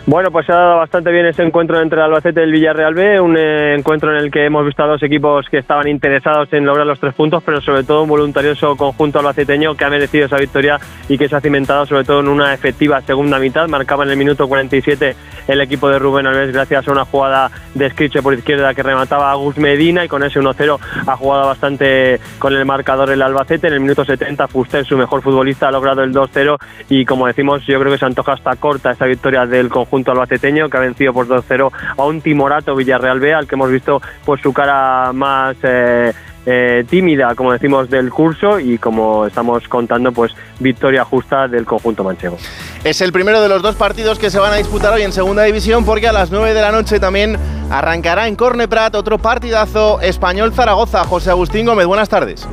Bueno, 0.09 0.31
pues 0.31 0.47
se 0.47 0.53
ha 0.53 0.57
dado 0.57 0.77
bastante 0.77 1.11
bien 1.11 1.27
ese 1.27 1.43
encuentro 1.43 1.81
entre 1.81 1.99
el 1.99 2.05
Albacete 2.05 2.39
y 2.39 2.45
el 2.45 2.53
Villarreal 2.53 2.95
B, 2.95 3.21
un 3.21 3.37
eh, 3.37 3.75
encuentro 3.75 4.13
en 4.13 4.19
el 4.19 4.31
que 4.31 4.45
hemos 4.45 4.65
visto 4.65 4.85
a 4.85 4.87
dos 4.87 5.03
equipos 5.03 5.49
que 5.51 5.59
estaban 5.59 5.89
interesados 5.89 6.49
en 6.53 6.65
lograr 6.65 6.87
los 6.87 7.01
tres 7.01 7.13
puntos, 7.13 7.43
pero 7.43 7.61
sobre 7.61 7.83
todo 7.83 8.05
un 8.05 8.09
voluntarioso 8.09 8.77
conjunto 8.77 9.19
albaceteño 9.19 9.75
que 9.75 9.85
ha 9.85 9.91
merecido 9.91 10.27
esa 10.27 10.37
victoria 10.37 10.79
y 11.09 11.19
que 11.19 11.29
se 11.29 11.35
ha 11.35 11.41
cimentado 11.41 11.87
sobre 11.87 12.05
todo 12.05 12.21
en 12.21 12.29
una 12.29 12.55
efectiva 12.55 13.01
segunda 13.01 13.41
mitad. 13.41 13.67
Marcaba 13.67 14.05
en 14.05 14.11
el 14.11 14.17
minuto 14.17 14.47
47 14.47 15.17
el 15.49 15.61
equipo 15.61 15.89
de 15.89 15.99
Rubén 15.99 16.29
Alves 16.29 16.53
gracias 16.53 16.87
a 16.87 16.93
una 16.93 17.05
jugada 17.05 17.51
de 17.75 17.91
Scriche 17.91 18.23
por 18.23 18.33
izquierda 18.33 18.75
que 18.75 18.85
remataba 18.85 19.33
a 19.33 19.35
Gus 19.35 19.59
Medina 19.59 20.05
y 20.05 20.09
con 20.09 20.23
ese 20.23 20.39
1-0 20.39 20.79
ha 21.05 21.17
jugado 21.17 21.49
bastante 21.49 22.21
con 22.39 22.55
el 22.55 22.65
marcador 22.65 23.11
el 23.11 23.23
Albacete. 23.23 23.67
En 23.67 23.73
el 23.73 23.81
minuto 23.81 24.05
70 24.05 24.47
Fuster, 24.47 24.87
su 24.87 24.97
mejor 24.97 25.21
futbolista, 25.21 25.67
ha 25.67 25.73
logrado 25.73 26.05
el 26.05 26.15
2-0 26.15 26.59
y 26.91 27.05
como 27.05 27.27
decimos 27.27 27.67
yo 27.67 27.81
creo 27.81 27.91
que 27.91 27.99
se 27.99 28.07
antoja 28.07 28.35
hasta 28.35 28.55
corta 28.55 28.93
esta 28.93 29.07
victoria 29.07 29.47
del 29.47 29.69
conjunto 29.69 29.96
al 30.05 30.19
albaceteño 30.19 30.69
que 30.69 30.77
ha 30.77 30.81
vencido 30.81 31.13
por 31.13 31.27
2-0 31.27 31.71
a 31.97 32.05
un 32.05 32.21
timorato 32.21 32.75
Villarreal 32.75 33.21
B 33.21 33.35
al 33.35 33.47
que 33.47 33.55
hemos 33.55 33.71
visto 33.71 34.01
pues 34.25 34.41
su 34.41 34.53
cara 34.53 35.13
más 35.13 35.57
eh, 35.63 36.13
eh, 36.49 36.85
tímida, 36.89 37.35
como 37.35 37.53
decimos, 37.53 37.91
del 37.91 38.11
curso 38.11 38.61
y 38.61 38.79
como 38.79 39.27
estamos 39.27 39.67
contando, 39.67 40.13
pues 40.13 40.33
victoria 40.61 41.05
justa 41.05 41.49
del 41.49 41.65
conjunto 41.65 42.05
manchego. 42.05 42.39
Es 42.85 43.01
el 43.01 43.13
primero 43.13 43.41
de 43.41 43.49
los 43.49 43.63
dos 43.63 43.75
partidos 43.75 44.21
que 44.21 44.31
se 44.31 44.39
van 44.39 44.53
a 44.53 44.57
disputar 44.57 44.93
hoy 44.93 45.03
en 45.03 45.13
Segunda 45.13 45.43
División 45.43 45.85
porque 45.85 46.07
a 46.07 46.13
las 46.13 46.31
9 46.31 46.55
de 46.55 46.61
la 46.61 46.71
noche 46.71 47.01
también 47.01 47.37
arrancará 47.69 48.29
en 48.29 48.37
Corneprat 48.37 48.95
otro 48.95 49.19
partidazo 49.19 50.01
español-Zaragoza. 50.01 51.05
José 51.05 51.31
Agustín 51.31 51.67
Gómez, 51.67 51.87
buenas 51.87 52.09
tardes. 52.09 52.47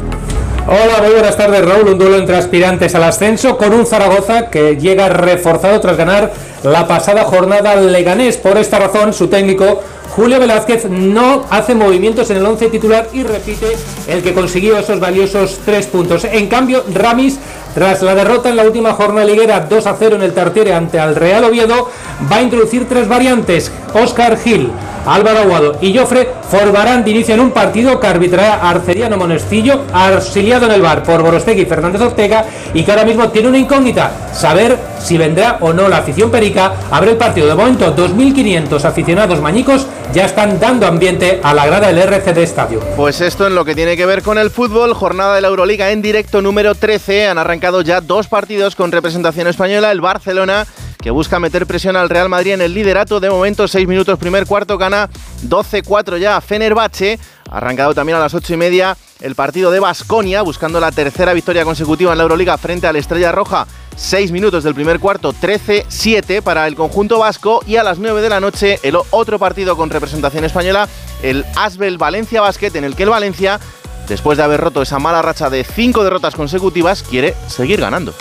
Hola, 0.65 1.01
muy 1.01 1.12
buenas 1.12 1.36
tardes 1.36 1.65
Raúl. 1.65 1.89
Un 1.89 1.98
duelo 1.98 2.17
entre 2.17 2.38
aspirantes 2.38 2.96
al 2.96 3.03
ascenso 3.03 3.58
con 3.58 3.74
un 3.74 3.86
Zaragoza 3.86 4.50
que 4.50 4.77
llega 4.77 5.10
reforzado 5.10 5.82
tras 5.82 5.98
ganar 5.98 6.32
la 6.63 6.88
pasada 6.88 7.25
jornada 7.25 7.72
al 7.72 7.91
Leganés. 7.91 8.38
Por 8.38 8.58
esta 8.58 8.79
razón, 8.79 9.12
su 9.12 9.27
técnico 9.27 9.82
Julio 10.15 10.39
Velázquez 10.39 10.86
no 10.86 11.43
hace 11.50 11.75
movimientos 11.75 12.29
en 12.29 12.38
el 12.38 12.46
11 12.46 12.70
titular 12.70 13.10
y 13.12 13.24
repite 13.24 13.75
el 14.08 14.24
que 14.24 14.34
consiguió 14.34 14.77
esos 14.77 15.01
valiosos 15.01 15.60
tres 15.65 15.88
puntos. 15.88 16.24
En 16.24 16.48
cambio, 16.48 16.86
Ramis, 16.93 17.39
tras 17.74 18.01
la 18.01 18.15
derrota 18.15 18.50
en 18.50 18.56
la 18.56 18.63
última 18.63 18.94
jornada 18.94 19.25
liguera 19.25 19.62
2 19.62 19.88
a 19.88 19.96
0 19.98 20.15
en 20.15 20.24
el 20.24 20.34
Tartiere 20.34 20.74
ante 20.74 21.00
al 21.00 21.15
Real 21.15 21.44
Oviedo, 21.44 21.89
va 22.32 22.38
a 22.38 22.42
introducir 22.42 22.88
tres 22.88 23.08
variantes. 23.08 23.72
Oscar 23.94 24.38
Gil, 24.38 24.72
Álvaro 25.06 25.39
Aguado 25.39 25.77
y 25.82 25.98
Jofre 25.98 26.30
formarán 26.50 27.03
de 27.03 27.12
inicio 27.12 27.34
en 27.34 27.42
un 27.42 27.51
partido 27.51 28.00
que 28.00 28.08
arbitrará 28.08 28.70
Arceriano 28.70 29.18
Monestillo, 29.18 29.82
auxiliado 29.94 30.65
en 30.68 30.74
el 30.74 30.82
bar 30.82 31.03
por 31.03 31.22
Borostegui 31.22 31.62
y 31.62 31.65
Fernández 31.65 32.01
Ortega, 32.01 32.46
y 32.74 32.84
que 32.84 32.92
ahora 32.92 33.06
mismo 33.06 33.30
tiene 33.30 33.50
una 33.50 33.58
incógnita, 33.58 34.12
saber 34.34 34.77
si 35.03 35.17
vendrá 35.17 35.57
o 35.62 35.74
no 35.74 35.88
la 35.88 35.98
afición 35.98 36.31
perica. 36.31 36.74
Abre 36.89 37.12
el 37.12 37.17
partido. 37.17 37.48
De 37.48 37.55
momento, 37.55 37.95
2.500 37.95 38.83
aficionados 38.86 39.41
mañicos 39.41 39.88
ya 40.13 40.25
están 40.25 40.60
dando 40.60 40.88
ambiente 40.88 41.39
a 41.43 41.53
la 41.53 41.65
grada 41.65 41.88
del 41.88 42.00
RCD 42.00 42.38
Estadio. 42.39 42.79
Pues 42.95 43.22
esto 43.22 43.48
en 43.48 43.55
lo 43.55 43.65
que 43.65 43.75
tiene 43.75 43.98
que 43.98 44.05
ver 44.05 44.24
con 44.24 44.38
el 44.38 44.50
fútbol, 44.50 44.93
jornada 44.93 45.36
de 45.36 45.41
la 45.41 45.50
Euroliga 45.50 45.91
en 45.91 46.01
directo 46.01 46.41
número 46.41 46.75
13. 46.75 47.27
Han 47.27 47.38
arrancado 47.38 47.81
ya 47.81 48.01
dos 48.01 48.27
partidos 48.27 48.75
con 48.75 48.91
representación 48.91 49.48
española. 49.48 49.91
El 49.91 50.01
Barcelona 50.01 50.65
que 51.03 51.12
busca 51.12 51.38
meter 51.38 51.67
presión 51.67 51.98
al 51.98 52.10
Real 52.10 52.29
Madrid 52.29 52.53
en 52.53 52.62
el 52.62 52.74
liderato. 52.74 53.19
De 53.19 53.29
momento, 53.29 53.67
6 53.67 53.88
minutos 53.88 54.17
primer 54.17 54.45
cuarto, 54.45 54.77
gana 54.77 55.10
12-4 55.48 56.17
ya 56.17 56.39
Fenerbahce. 56.39 57.19
Arrancado 57.51 57.93
también 57.93 58.17
a 58.17 58.22
las 58.22 58.33
8 58.33 58.53
y 58.53 58.57
media 58.57 58.98
el 59.19 59.36
partido 59.36 59.69
de 59.69 59.79
Basconia, 59.79 60.41
buscando 60.41 60.79
la 60.79 60.91
tercera 60.91 61.33
victoria 61.33 61.65
consecutiva 61.65 62.12
en 62.12 62.17
la 62.17 62.24
Euroliga 62.24 62.57
frente 62.57 62.88
al 62.88 62.95
Estrella 62.95 63.31
Roja. 63.31 63.67
6 63.96 64.32
minutos 64.32 64.64
del 64.64 64.76
primer 64.76 65.00
cuarto, 65.00 65.34
13-7 65.34 66.42
para 66.42 66.68
el 66.68 66.76
conjunto 66.76 67.20
vasco. 67.20 67.64
Y 67.66 67.78
a 67.78 67.84
las 67.84 68.00
9 68.00 68.22
de 68.22 68.30
la 68.30 68.40
noche, 68.40 68.80
el 68.84 68.98
otro 69.12 69.40
partido 69.40 69.76
con 69.78 69.90
representación 69.90 70.44
española, 70.46 70.88
el 71.22 71.46
Asbel 71.56 71.98
Valencia 71.98 72.42
Basket, 72.42 72.72
en 72.76 72.84
el 72.84 72.96
que 72.96 73.04
el 73.04 73.10
Valencia, 73.10 73.60
después 74.08 74.38
de 74.38 74.44
haber 74.44 74.62
roto 74.62 74.82
esa 74.82 75.00
mala 75.00 75.22
racha 75.22 75.50
de 75.50 75.64
5 75.64 76.04
derrotas 76.04 76.36
consecutivas, 76.36 77.04
quiere 77.04 77.36
seguir 77.48 77.80
ganando. 77.82 78.14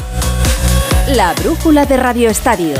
La 1.08 1.32
brújula 1.34 1.84
de 1.84 1.96
Radio 1.96 2.30
Estadio. 2.30 2.76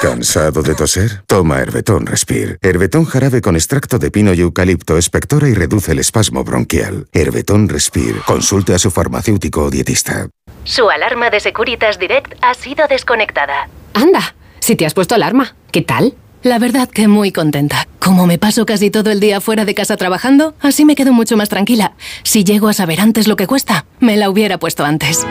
¿Cansado 0.00 0.62
de 0.62 0.74
toser? 0.74 1.22
Toma 1.26 1.60
Herbetón 1.60 2.06
Respire. 2.06 2.58
Herbetón 2.60 3.04
jarabe 3.06 3.40
con 3.40 3.56
extracto 3.56 3.98
de 3.98 4.10
pino 4.10 4.34
y 4.34 4.40
eucalipto 4.40 4.98
espectora 4.98 5.48
y 5.48 5.54
reduce 5.54 5.92
el 5.92 5.98
espasmo 5.98 6.44
bronquial. 6.44 7.06
Herbetón 7.12 7.68
Respire. 7.68 8.20
Consulte 8.26 8.74
a 8.74 8.78
su 8.78 8.90
farmacéutico 8.90 9.62
o 9.62 9.70
dietista. 9.70 10.28
Su 10.64 10.90
alarma 10.90 11.30
de 11.30 11.40
Securitas 11.40 11.98
Direct 11.98 12.34
ha 12.42 12.54
sido 12.54 12.86
desconectada. 12.88 13.68
Anda, 13.94 14.34
si 14.60 14.76
te 14.76 14.84
has 14.84 14.94
puesto 14.94 15.14
alarma, 15.14 15.54
¿qué 15.72 15.82
tal? 15.82 16.14
La 16.42 16.58
verdad 16.58 16.88
que 16.88 17.08
muy 17.08 17.32
contenta. 17.32 17.88
Como 17.98 18.26
me 18.26 18.38
paso 18.38 18.66
casi 18.66 18.90
todo 18.90 19.10
el 19.10 19.20
día 19.20 19.40
fuera 19.40 19.64
de 19.64 19.74
casa 19.74 19.96
trabajando, 19.96 20.54
así 20.60 20.84
me 20.84 20.94
quedo 20.94 21.12
mucho 21.12 21.36
más 21.36 21.48
tranquila. 21.48 21.94
Si 22.22 22.44
llego 22.44 22.68
a 22.68 22.72
saber 22.72 23.00
antes 23.00 23.26
lo 23.26 23.36
que 23.36 23.46
cuesta, 23.46 23.86
me 24.00 24.16
la 24.16 24.28
hubiera 24.30 24.58
puesto 24.58 24.84
antes. 24.84 25.26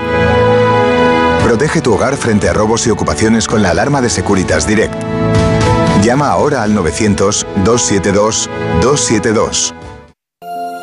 Protege 1.46 1.80
tu 1.80 1.94
hogar 1.94 2.18
frente 2.18 2.50
a 2.50 2.54
robos 2.54 2.86
y 2.88 2.90
ocupaciones 2.90 3.48
con 3.48 3.62
la 3.62 3.70
alarma 3.70 4.02
de 4.02 4.10
Securitas 4.10 4.66
Direct. 4.66 4.96
Llama 6.02 6.30
ahora 6.30 6.64
al 6.64 6.76
900-272-272. 6.76 9.76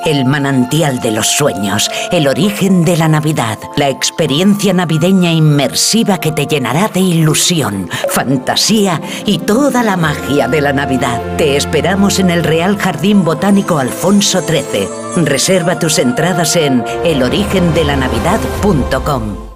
El 0.07 0.25
manantial 0.25 1.01
de 1.01 1.11
los 1.11 1.27
sueños, 1.27 1.91
el 2.13 2.29
origen 2.29 2.85
de 2.85 2.97
la 2.97 3.09
Navidad, 3.09 3.59
la 3.77 3.89
experiencia 3.89 4.73
navideña 4.73 5.33
inmersiva 5.33 6.19
que 6.19 6.31
te 6.31 6.47
llenará 6.47 6.87
de 6.87 7.01
ilusión, 7.01 7.91
fantasía 8.09 9.01
y 9.27 9.39
toda 9.39 9.83
la 9.83 9.97
magia 9.97 10.47
de 10.47 10.61
la 10.61 10.73
Navidad. 10.73 11.21
Te 11.39 11.57
esperamos 11.57 12.21
en 12.21 12.31
el 12.31 12.45
Real 12.45 12.79
Jardín 12.79 13.25
Botánico 13.25 13.81
Alfonso 13.81 14.41
XIII. 14.41 14.87
Reserva 15.25 15.81
tus 15.81 15.99
entradas 15.99 16.55
en 16.55 16.85
elorigendelanavidad.com. 17.03 19.52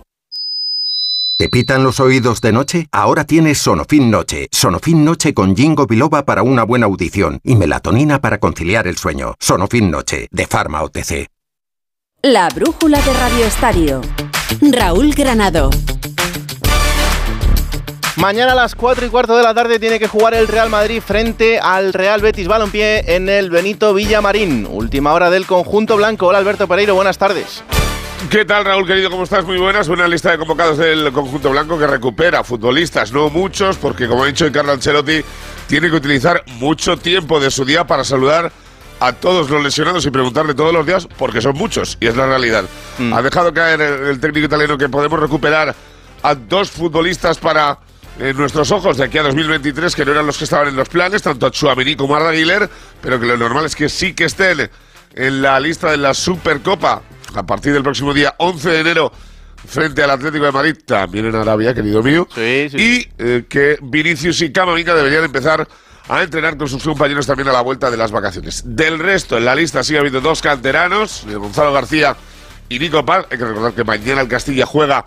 ¿Te 1.38 1.50
pitan 1.50 1.84
los 1.84 2.00
oídos 2.00 2.40
de 2.40 2.50
noche? 2.50 2.86
Ahora 2.92 3.24
tienes 3.24 3.58
Sonofin 3.58 4.10
Noche. 4.10 4.48
Sonofin 4.50 5.04
Noche 5.04 5.34
con 5.34 5.54
Jingo 5.54 5.86
Biloba 5.86 6.24
para 6.24 6.42
una 6.42 6.62
buena 6.62 6.86
audición 6.86 7.40
y 7.44 7.56
melatonina 7.56 8.22
para 8.22 8.38
conciliar 8.38 8.86
el 8.86 8.96
sueño. 8.96 9.34
Sonofin 9.38 9.90
Noche, 9.90 10.28
de 10.30 10.46
Pharma 10.46 10.82
OTC. 10.82 11.28
La 12.22 12.48
brújula 12.48 13.02
de 13.02 13.12
Radio 13.12 13.44
Estadio. 13.44 14.00
Raúl 14.62 15.12
Granado. 15.12 15.68
Mañana 18.16 18.52
a 18.52 18.56
las 18.56 18.74
4 18.74 19.04
y 19.04 19.10
cuarto 19.10 19.36
de 19.36 19.42
la 19.42 19.52
tarde 19.52 19.78
tiene 19.78 19.98
que 19.98 20.08
jugar 20.08 20.32
el 20.32 20.48
Real 20.48 20.70
Madrid 20.70 21.02
frente 21.04 21.58
al 21.58 21.92
Real 21.92 22.22
Betis 22.22 22.48
Balompié 22.48 23.14
en 23.14 23.28
el 23.28 23.50
Benito 23.50 23.92
Villamarín. 23.92 24.66
Última 24.70 25.12
hora 25.12 25.28
del 25.28 25.44
conjunto 25.44 25.98
blanco. 25.98 26.28
Hola 26.28 26.38
Alberto 26.38 26.66
Pereiro, 26.66 26.94
buenas 26.94 27.18
tardes. 27.18 27.62
¿Qué 28.30 28.44
tal, 28.44 28.64
Raúl, 28.64 28.86
querido? 28.86 29.10
¿Cómo 29.10 29.24
estás? 29.24 29.44
Muy 29.44 29.58
buenas. 29.58 29.88
Una 29.88 30.08
lista 30.08 30.30
de 30.30 30.38
convocados 30.38 30.78
del 30.78 31.12
conjunto 31.12 31.50
blanco 31.50 31.78
que 31.78 31.86
recupera 31.86 32.42
futbolistas, 32.42 33.12
no 33.12 33.30
muchos, 33.30 33.76
porque 33.76 34.08
como 34.08 34.24
ha 34.24 34.26
dicho 34.26 34.50
Carlo 34.50 34.72
Ancelotti, 34.72 35.22
tiene 35.68 35.90
que 35.90 35.96
utilizar 35.96 36.42
mucho 36.58 36.96
tiempo 36.96 37.38
de 37.38 37.50
su 37.50 37.64
día 37.64 37.86
para 37.86 38.04
saludar 38.04 38.50
a 39.00 39.12
todos 39.12 39.48
los 39.50 39.62
lesionados 39.62 40.06
y 40.06 40.10
preguntarle 40.10 40.54
todos 40.54 40.72
los 40.72 40.86
días, 40.86 41.06
porque 41.18 41.40
son 41.40 41.56
muchos, 41.56 41.98
y 42.00 42.06
es 42.06 42.16
la 42.16 42.26
realidad. 42.26 42.64
Mm. 42.98 43.12
Ha 43.12 43.22
dejado 43.22 43.52
caer 43.54 43.80
el, 43.80 44.18
técnico 44.18 44.46
italiano 44.46 44.76
que 44.76 44.88
podemos 44.88 45.20
recuperar 45.20 45.74
a 46.22 46.34
dos 46.34 46.70
futbolistas 46.70 47.38
para 47.38 47.78
en 48.18 48.36
nuestros 48.36 48.72
ojos 48.72 48.96
de 48.96 49.04
aquí 49.04 49.18
a 49.18 49.22
2023, 49.22 49.94
que 49.94 50.04
no 50.04 50.12
eran 50.12 50.26
los 50.26 50.38
que 50.38 50.44
estaban 50.44 50.68
en 50.68 50.76
los 50.76 50.88
planes, 50.88 51.22
tanto 51.22 51.46
a 51.46 51.50
Chuamení 51.50 51.94
como 51.94 52.16
a 52.16 52.32
Güler, 52.32 52.68
pero 53.02 53.20
que 53.20 53.26
lo 53.26 53.36
normal 53.36 53.66
es 53.66 53.76
que 53.76 53.90
sí 53.90 54.14
que 54.14 54.24
estén 54.24 54.70
en 55.14 55.42
la 55.42 55.58
lista 55.60 55.90
de 55.90 55.96
la 55.96 56.14
Supercopa 56.14 57.02
a 57.34 57.46
partir 57.46 57.72
del 57.72 57.82
próximo 57.82 58.14
día 58.14 58.34
11 58.38 58.70
de 58.70 58.80
enero 58.80 59.12
frente 59.66 60.02
al 60.02 60.10
Atlético 60.10 60.44
de 60.44 60.52
Madrid, 60.52 60.76
también 60.84 61.26
en 61.26 61.34
Arabia, 61.34 61.74
querido 61.74 62.02
mío. 62.02 62.26
Sí, 62.34 62.68
sí. 62.70 62.76
Y 62.76 63.08
eh, 63.18 63.44
que 63.48 63.78
Vinicius 63.82 64.40
y 64.42 64.52
Camavinga 64.52 64.94
deberían 64.94 65.24
empezar 65.24 65.66
a 66.08 66.22
entrenar 66.22 66.56
con 66.56 66.68
sus 66.68 66.82
compañeros 66.84 67.26
también 67.26 67.48
a 67.48 67.52
la 67.52 67.62
vuelta 67.62 67.90
de 67.90 67.96
las 67.96 68.12
vacaciones. 68.12 68.62
Del 68.64 68.98
resto, 68.98 69.36
en 69.36 69.44
la 69.44 69.54
lista 69.54 69.82
sigue 69.82 69.98
habiendo 69.98 70.20
dos 70.20 70.40
canteranos, 70.40 71.24
eh, 71.28 71.34
Gonzalo 71.34 71.72
García 71.72 72.16
y 72.68 72.78
Nico 72.78 73.04
Paz. 73.04 73.26
Hay 73.30 73.38
que 73.38 73.44
recordar 73.44 73.72
que 73.72 73.84
mañana 73.84 74.20
el 74.20 74.28
Castilla 74.28 74.66
juega 74.66 75.04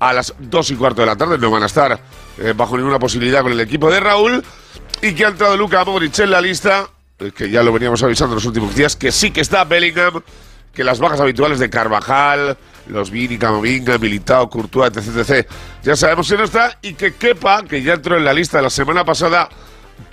a 0.00 0.12
las 0.12 0.34
2 0.38 0.70
y 0.70 0.76
cuarto 0.76 1.02
de 1.02 1.06
la 1.06 1.16
tarde, 1.16 1.38
no 1.38 1.50
van 1.50 1.64
a 1.64 1.66
estar 1.66 2.00
eh, 2.38 2.54
bajo 2.56 2.76
ninguna 2.76 2.98
posibilidad 2.98 3.42
con 3.42 3.52
el 3.52 3.60
equipo 3.60 3.90
de 3.90 4.00
Raúl. 4.00 4.44
Y 5.02 5.14
que 5.14 5.24
ha 5.24 5.28
entrado 5.28 5.56
Luca 5.56 5.84
Modric 5.84 6.18
en 6.18 6.30
la 6.30 6.40
lista, 6.40 6.88
que 7.34 7.50
ya 7.50 7.62
lo 7.62 7.72
veníamos 7.72 8.02
avisando 8.02 8.34
los 8.34 8.44
últimos 8.44 8.74
días, 8.74 8.96
que 8.96 9.12
sí 9.12 9.30
que 9.30 9.40
está 9.40 9.64
Bellingham 9.64 10.22
que 10.78 10.84
las 10.84 11.00
bajas 11.00 11.20
habituales 11.20 11.58
de 11.58 11.68
Carvajal, 11.68 12.56
los 12.86 13.10
Vini, 13.10 13.36
Camavinga, 13.36 13.98
Militao, 13.98 14.48
Courtois, 14.48 14.96
etc, 14.96 15.28
etc, 15.28 15.50
ya 15.82 15.96
sabemos 15.96 16.28
que 16.28 16.36
no 16.36 16.44
está 16.44 16.78
y 16.82 16.94
que 16.94 17.14
Kepa, 17.14 17.64
que 17.64 17.82
ya 17.82 17.94
entró 17.94 18.16
en 18.16 18.24
la 18.24 18.32
lista 18.32 18.62
la 18.62 18.70
semana 18.70 19.04
pasada, 19.04 19.48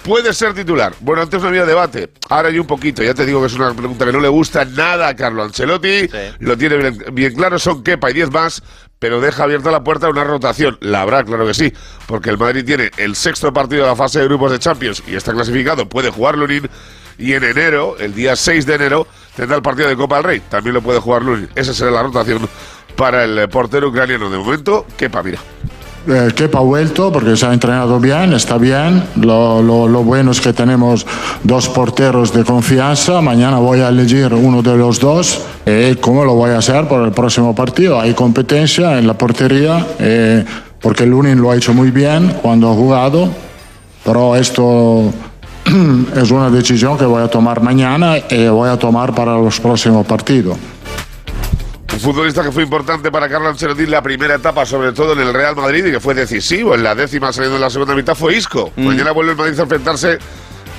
puede 0.03 0.33
ser 0.33 0.53
titular. 0.53 0.93
Bueno, 0.99 1.21
antes 1.21 1.41
no 1.41 1.47
había 1.47 1.65
debate, 1.65 2.11
ahora 2.29 2.49
hay 2.49 2.59
un 2.59 2.67
poquito. 2.67 3.03
Ya 3.03 3.13
te 3.13 3.25
digo 3.25 3.41
que 3.41 3.47
es 3.47 3.53
una 3.53 3.73
pregunta 3.73 4.05
que 4.05 4.11
no 4.11 4.19
le 4.19 4.27
gusta 4.27 4.65
nada 4.65 5.07
a 5.07 5.15
Carlo 5.15 5.43
Ancelotti. 5.43 6.09
Lo 6.39 6.57
tiene 6.57 6.91
bien, 7.11 7.33
claro, 7.35 7.59
son 7.59 7.83
Kepa 7.83 8.11
y 8.11 8.13
10 8.13 8.31
más, 8.31 8.63
pero 8.99 9.19
deja 9.19 9.43
abierta 9.43 9.71
la 9.71 9.83
puerta 9.83 10.07
a 10.07 10.09
una 10.09 10.23
rotación. 10.23 10.77
La 10.81 11.01
habrá, 11.01 11.23
claro 11.23 11.45
que 11.45 11.53
sí, 11.53 11.73
porque 12.07 12.29
el 12.29 12.37
Madrid 12.37 12.63
tiene 12.65 12.91
el 12.97 13.15
sexto 13.15 13.51
partido 13.51 13.83
de 13.83 13.89
la 13.89 13.95
fase 13.95 14.19
de 14.19 14.25
grupos 14.25 14.51
de 14.51 14.59
Champions 14.59 15.03
y 15.07 15.15
está 15.15 15.33
clasificado, 15.33 15.87
puede 15.89 16.09
jugar 16.09 16.37
Lunin. 16.37 16.69
Y 17.17 17.33
en 17.33 17.45
enero, 17.45 17.95
el 17.97 18.13
día 18.13 18.35
6 18.35 18.65
de 18.65 18.75
enero, 18.75 19.07
tendrá 19.35 19.55
el 19.55 19.61
partido 19.61 19.87
de 19.87 19.95
Copa 19.95 20.17
del 20.17 20.25
Rey. 20.25 20.41
También 20.49 20.73
lo 20.73 20.81
puede 20.81 20.99
jugar 20.99 21.21
Lunin. 21.23 21.49
Esa 21.55 21.73
será 21.73 21.91
la 21.91 22.03
rotación 22.03 22.47
para 22.97 23.23
el 23.23 23.47
portero 23.49 23.87
ucraniano. 23.87 24.29
De 24.29 24.37
momento, 24.37 24.85
Kepa, 24.97 25.23
mira. 25.23 25.39
Eh, 26.07 26.31
Kepa 26.35 26.59
ha 26.59 26.61
vuelto 26.61 27.11
porque 27.11 27.35
se 27.35 27.47
ha 27.47 27.53
entrenado 27.53 27.99
bien, 27.99 28.33
está 28.33 28.59
bien. 28.59 29.03
Lo, 29.15 29.61
lo, 29.63 30.03
bueno 30.03 30.31
es 30.31 30.39
que 30.39 30.53
tenemos 30.53 31.05
dos 31.43 31.67
porteros 31.69 32.31
de 32.31 32.43
confianza. 32.43 33.21
Mañana 33.21 33.57
voy 33.57 33.79
a 33.79 33.89
elegir 33.89 34.31
uno 34.33 34.61
de 34.61 34.77
los 34.77 34.99
dos. 34.99 35.41
Eh, 35.65 35.95
¿Cómo 35.99 36.23
lo 36.23 36.35
voy 36.35 36.51
a 36.51 36.59
hacer 36.59 36.87
por 36.87 37.03
el 37.03 37.11
próximo 37.11 37.55
partido? 37.55 37.99
Hay 37.99 38.13
competencia 38.13 38.99
en 38.99 39.07
la 39.07 39.17
portería 39.17 39.83
eh, 39.97 40.45
porque 40.79 41.07
Lunin 41.07 41.41
lo 41.41 41.49
ha 41.49 41.55
hecho 41.55 41.73
muy 41.73 41.89
bien 41.89 42.35
cuando 42.39 42.69
ha 42.69 42.75
jugado. 42.75 43.27
Pero 44.03 44.35
esto 44.35 45.11
es 46.15 46.29
una 46.29 46.51
decisión 46.51 46.99
que 46.99 47.05
voy 47.05 47.23
a 47.23 47.27
tomar 47.27 47.61
mañana 47.61 48.17
y 48.29 48.47
voy 48.47 48.69
a 48.69 48.77
tomar 48.77 49.15
para 49.15 49.33
los 49.39 49.59
próximos 49.59 50.05
partidos. 50.05 50.55
Un 51.95 52.01
futbolista 52.01 52.43
que 52.43 52.51
fue 52.51 52.63
importante 52.63 53.09
para 53.09 53.29
Carlos 53.29 53.51
Ancelotti 53.51 53.83
en 53.83 53.91
la 53.91 54.01
primera 54.01 54.35
etapa, 54.35 54.65
sobre 54.65 54.91
todo 54.91 55.13
en 55.13 55.21
el 55.21 55.33
Real 55.33 55.55
Madrid, 55.55 55.85
y 55.85 55.91
que 55.91 56.01
fue 56.01 56.13
decisivo 56.13 56.75
en 56.75 56.83
la 56.83 56.93
décima 56.93 57.31
saliendo 57.31 57.55
en 57.55 57.61
la 57.61 57.69
segunda 57.69 57.95
mitad, 57.95 58.15
fue 58.15 58.35
Isco. 58.35 58.73
Mm. 58.75 58.85
Mañana 58.85 59.11
vuelve 59.11 59.31
el 59.31 59.37
Madrid 59.37 59.57
a 59.57 59.63
enfrentarse 59.63 60.19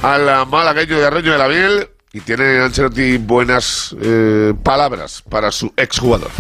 al 0.03 0.47
malagueño 0.47 0.99
de 0.99 1.07
Arroyo 1.07 1.33
de 1.33 1.39
la 1.39 1.49
Miel 1.49 1.89
y 2.13 2.21
tiene 2.21 2.61
Ancelotti 2.61 3.17
buenas 3.17 3.97
eh, 3.99 4.53
palabras 4.63 5.23
para 5.27 5.51
su 5.51 5.73
exjugador. 5.75 6.31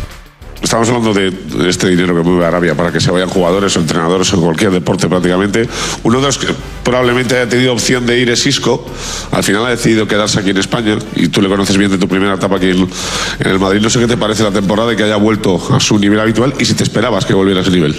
Estamos 0.67 0.89
hablando 0.89 1.15
de 1.15 1.33
este 1.69 1.89
dinero 1.89 2.13
que 2.13 2.23
mueve 2.23 2.45
Arabia 2.45 2.75
para 2.75 2.91
que 2.91 2.99
se 2.99 3.13
vayan 3.13 3.29
jugadores 3.29 3.77
o 3.77 3.79
entrenadores 3.79 4.33
en 4.33 4.41
cualquier 4.41 4.73
deporte 4.73 5.09
prácticamente. 5.09 5.69
Uno 6.03 6.19
de 6.19 6.27
los 6.27 6.39
que 6.39 6.49
probablemente 6.83 7.37
haya 7.37 7.49
tenido 7.49 7.73
opción 7.73 8.05
de 8.05 8.19
ir 8.19 8.31
es 8.31 8.45
Isco. 8.49 8.85
Al 9.31 9.45
final 9.45 9.65
ha 9.65 9.71
decidido 9.71 10.09
quedarse 10.09 10.41
aquí 10.41 10.51
en 10.51 10.57
España 10.57 10.99
y 11.15 11.29
tú 11.29 11.41
le 11.41 11.49
conoces 11.49 11.77
bien 11.77 11.93
de 11.93 11.99
tu 11.99 12.09
primera 12.09 12.35
etapa 12.35 12.57
aquí 12.57 12.71
en, 12.71 12.89
el 13.49 13.61
Madrid. 13.61 13.81
No 13.81 13.89
sé 13.91 14.01
qué 14.01 14.09
te 14.09 14.17
parece 14.17 14.43
la 14.43 14.51
temporada 14.51 14.93
y 14.93 14.97
que 14.97 15.05
haya 15.05 15.15
vuelto 15.15 15.63
a 15.73 15.79
su 15.79 16.01
nivel 16.01 16.19
habitual 16.19 16.53
y 16.59 16.65
si 16.65 16.75
te 16.75 16.83
esperabas 16.83 17.25
que 17.25 17.35
volviera 17.35 17.61
a 17.61 17.63
ese 17.63 17.71
nivel. 17.71 17.95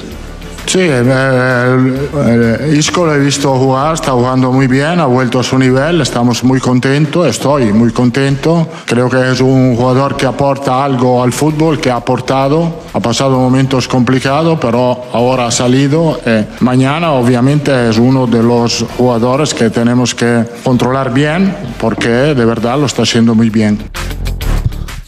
Sí, 0.67 0.81
el, 0.81 2.75
Isco 2.77 3.05
lo 3.05 3.15
he 3.15 3.19
visto 3.19 3.55
jugar, 3.57 3.93
está 3.93 4.11
jugando 4.11 4.51
muy 4.51 4.67
bien, 4.67 4.99
ha 4.99 5.05
vuelto 5.05 5.39
a 5.39 5.43
su 5.43 5.57
nivel, 5.57 6.01
estamos 6.01 6.43
muy 6.43 6.59
contentos, 6.59 7.25
estoy 7.25 7.71
muy 7.71 7.93
contento. 7.93 8.69
Creo 8.85 9.09
que 9.09 9.31
es 9.31 9.39
un 9.39 9.77
jugador 9.77 10.17
que 10.17 10.25
aporta 10.25 10.83
algo 10.83 11.23
al 11.23 11.31
fútbol, 11.31 11.79
que 11.79 11.89
ha 11.89 11.95
aportado, 11.95 12.81
ha 12.93 12.99
pasado 12.99 13.39
momentos 13.39 13.87
complicados, 13.87 14.59
pero 14.59 15.05
ahora 15.13 15.47
ha 15.47 15.51
salido. 15.51 16.19
Eh, 16.25 16.45
mañana 16.59 17.13
obviamente 17.13 17.89
es 17.89 17.97
uno 17.97 18.27
de 18.27 18.43
los 18.43 18.83
jugadores 18.97 19.53
que 19.53 19.69
tenemos 19.69 20.13
que 20.13 20.43
controlar 20.65 21.13
bien, 21.13 21.55
porque 21.79 22.09
de 22.09 22.45
verdad 22.45 22.77
lo 22.77 22.87
está 22.87 23.03
haciendo 23.03 23.33
muy 23.33 23.49
bien. 23.49 23.89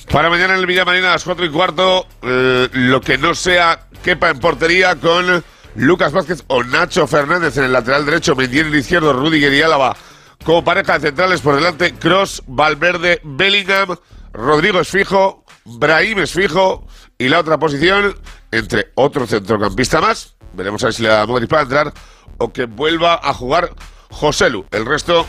Para 0.10 0.30
mañana 0.30 0.54
en 0.54 0.62
el 0.62 0.66
Villamarín 0.66 1.04
a 1.04 1.12
las 1.12 1.24
4 1.24 1.46
y 1.46 1.50
cuarto, 1.50 2.08
eh, 2.24 2.68
lo 2.72 3.00
que 3.00 3.20
no 3.20 3.36
sea 3.36 3.89
Kepa 4.04 4.30
en 4.30 4.40
portería 4.40 4.96
con 4.96 5.44
Lucas 5.76 6.12
Vázquez 6.12 6.44
o 6.48 6.64
Nacho 6.64 7.08
Fernández 7.08 7.58
en 7.58 7.66
el 7.66 7.74
lateral 7.74 8.06
derecho, 8.06 8.36
Mendy 8.36 8.60
en 8.60 8.68
el 8.68 8.76
izquierdo, 8.76 9.14
Rudiger 9.14 9.54
y 9.54 9.62
Álava 9.62 9.96
como 10.44 10.64
pareja 10.64 10.94
de 10.94 11.08
centrales 11.08 11.42
por 11.42 11.56
delante, 11.56 11.94
Cross, 11.96 12.44
Valverde, 12.48 13.20
Bellingham, 13.24 13.98
Rodrigo 14.32 14.80
es 14.80 14.88
fijo, 14.88 15.44
Brahim 15.66 16.20
es 16.20 16.32
fijo 16.32 16.88
y 17.18 17.28
la 17.28 17.40
otra 17.40 17.58
posición 17.60 18.16
entre 18.52 18.92
otro 18.96 19.28
centrocampista 19.28 20.02
más, 20.02 20.36
veremos 20.54 20.84
a 20.84 20.88
ver 20.88 20.94
si 20.94 21.04
le 21.04 21.10
da 21.10 21.26
Modric 21.26 21.50
para 21.50 21.64
entrar, 21.64 21.94
o 22.38 22.52
que 22.52 22.66
vuelva 22.66 23.20
a 23.22 23.34
jugar 23.34 23.72
Joselu. 24.10 24.66
El 24.72 24.86
resto 24.86 25.26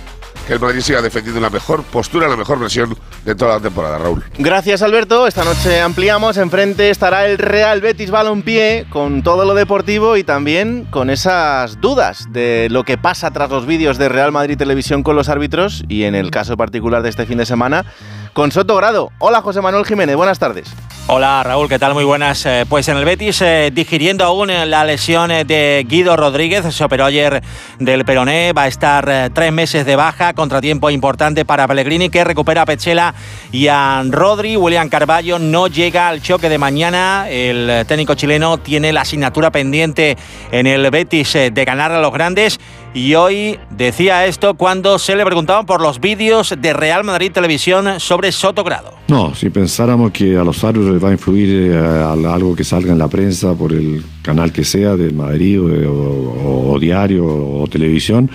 que 0.47 0.54
el 0.54 0.61
Madrid 0.61 0.80
siga 0.80 1.02
defendiendo 1.02 1.40
la 1.40 1.50
mejor 1.50 1.82
postura, 1.85 2.28
la 2.28 2.37
mejor 2.37 2.59
versión 2.59 2.97
de 3.25 3.35
toda 3.35 3.54
la 3.56 3.61
temporada, 3.61 3.99
Raúl. 3.99 4.25
Gracias, 4.38 4.82
Alberto. 4.82 5.26
Esta 5.26 5.44
noche 5.44 5.80
ampliamos. 5.80 6.37
Enfrente 6.37 6.90
estará 6.90 7.26
el 7.26 7.38
Real 7.38 7.80
Betis 7.80 8.11
Balompié 8.11 8.87
con 8.90 9.23
todo 9.23 9.44
lo 9.44 9.54
deportivo 9.54 10.16
y 10.16 10.25
también 10.25 10.87
con 10.90 11.11
esas 11.11 11.80
dudas 11.80 12.26
de 12.32 12.68
lo 12.70 12.85
que 12.85 12.99
pasa 12.99 13.30
tras 13.30 13.50
los 13.50 13.66
vídeos 13.66 13.99
de 13.99 14.09
Real 14.09 14.32
Madrid 14.32 14.56
Televisión 14.56 15.02
con 15.02 15.16
los 15.16 15.28
árbitros 15.28 15.85
y 15.88 16.04
en 16.04 16.14
el 16.14 16.30
caso 16.30 16.56
particular 16.56 17.02
de 17.02 17.11
este 17.11 17.26
fin 17.26 17.38
de 17.38 17.47
semana 17.47 17.85
con 18.32 18.52
Soto 18.52 18.76
Grado. 18.76 19.10
Hola, 19.18 19.42
José 19.42 19.60
Manuel 19.60 19.84
Jiménez. 19.84 20.16
Buenas 20.16 20.38
tardes. 20.38 20.75
Hola 21.12 21.42
Raúl, 21.42 21.68
¿qué 21.68 21.76
tal? 21.76 21.92
Muy 21.92 22.04
buenas. 22.04 22.46
Eh, 22.46 22.64
pues 22.68 22.87
en 22.87 22.96
el 22.96 23.04
Betis, 23.04 23.42
eh, 23.42 23.72
digiriendo 23.75 24.25
aún 24.25 24.46
la 24.49 24.84
lesión 24.84 25.32
eh, 25.32 25.44
de 25.44 25.84
Guido 25.88 26.16
Rodríguez, 26.16 26.72
se 26.72 26.84
operó 26.84 27.04
ayer 27.04 27.42
del 27.80 28.04
peroné, 28.04 28.52
va 28.52 28.62
a 28.62 28.68
estar 28.68 29.30
tres 29.34 29.52
meses 29.52 29.84
de 29.84 29.96
baja, 29.96 30.34
contratiempo 30.34 30.88
importante 30.88 31.44
para 31.44 31.66
Pellegrini, 31.66 32.10
que 32.10 32.22
recupera 32.22 32.62
a 32.62 32.64
Pechela 32.64 33.12
y 33.50 33.66
a 33.66 34.04
Rodri. 34.08 34.56
William 34.56 34.88
Carballo 34.88 35.40
no 35.40 35.66
llega 35.66 36.08
al 36.08 36.22
choque 36.22 36.49
de 36.49 36.58
mañana. 36.58 37.28
El 37.28 37.84
técnico 37.87 38.14
chileno 38.14 38.58
tiene 38.58 38.92
la 38.92 39.00
asignatura 39.00 39.50
pendiente 39.50 40.16
en 40.52 40.68
el 40.68 40.88
Betis 40.92 41.32
de 41.32 41.64
ganar 41.64 41.90
a 41.90 42.00
los 42.00 42.12
grandes 42.12 42.60
y 42.92 43.14
hoy 43.14 43.59
decía 43.70 44.26
esto 44.26 44.54
cuando 44.54 44.99
se 44.99 45.14
le 45.14 45.25
preguntaban 45.25 45.64
por 45.64 45.80
los 45.80 46.00
vídeos 46.00 46.54
de 46.59 46.73
Real 46.73 47.04
Madrid 47.04 47.30
Televisión 47.30 48.00
sobre 48.00 48.32
Sotogrado. 48.32 48.94
No, 49.09 49.35
si 49.35 49.50
pensáramos 49.50 50.11
que 50.11 50.37
a 50.37 50.44
los 50.44 50.62
árbitros 50.64 51.02
va 51.02 51.11
a 51.11 51.12
influir 51.12 51.73
eh, 51.73 51.78
algo 51.78 52.56
que 52.56 52.64
salga 52.64 52.92
en 52.92 52.99
la 52.99 53.09
prensa 53.09 53.54
por 53.54 53.73
el 53.73 54.02
canal 54.23 54.52
que 54.52 54.64
sea, 54.64 54.97
de 54.97 55.11
Madrid 55.12 55.61
o, 55.61 56.76
diario 56.80 57.26
o, 57.26 57.66
televisión, 57.68 58.30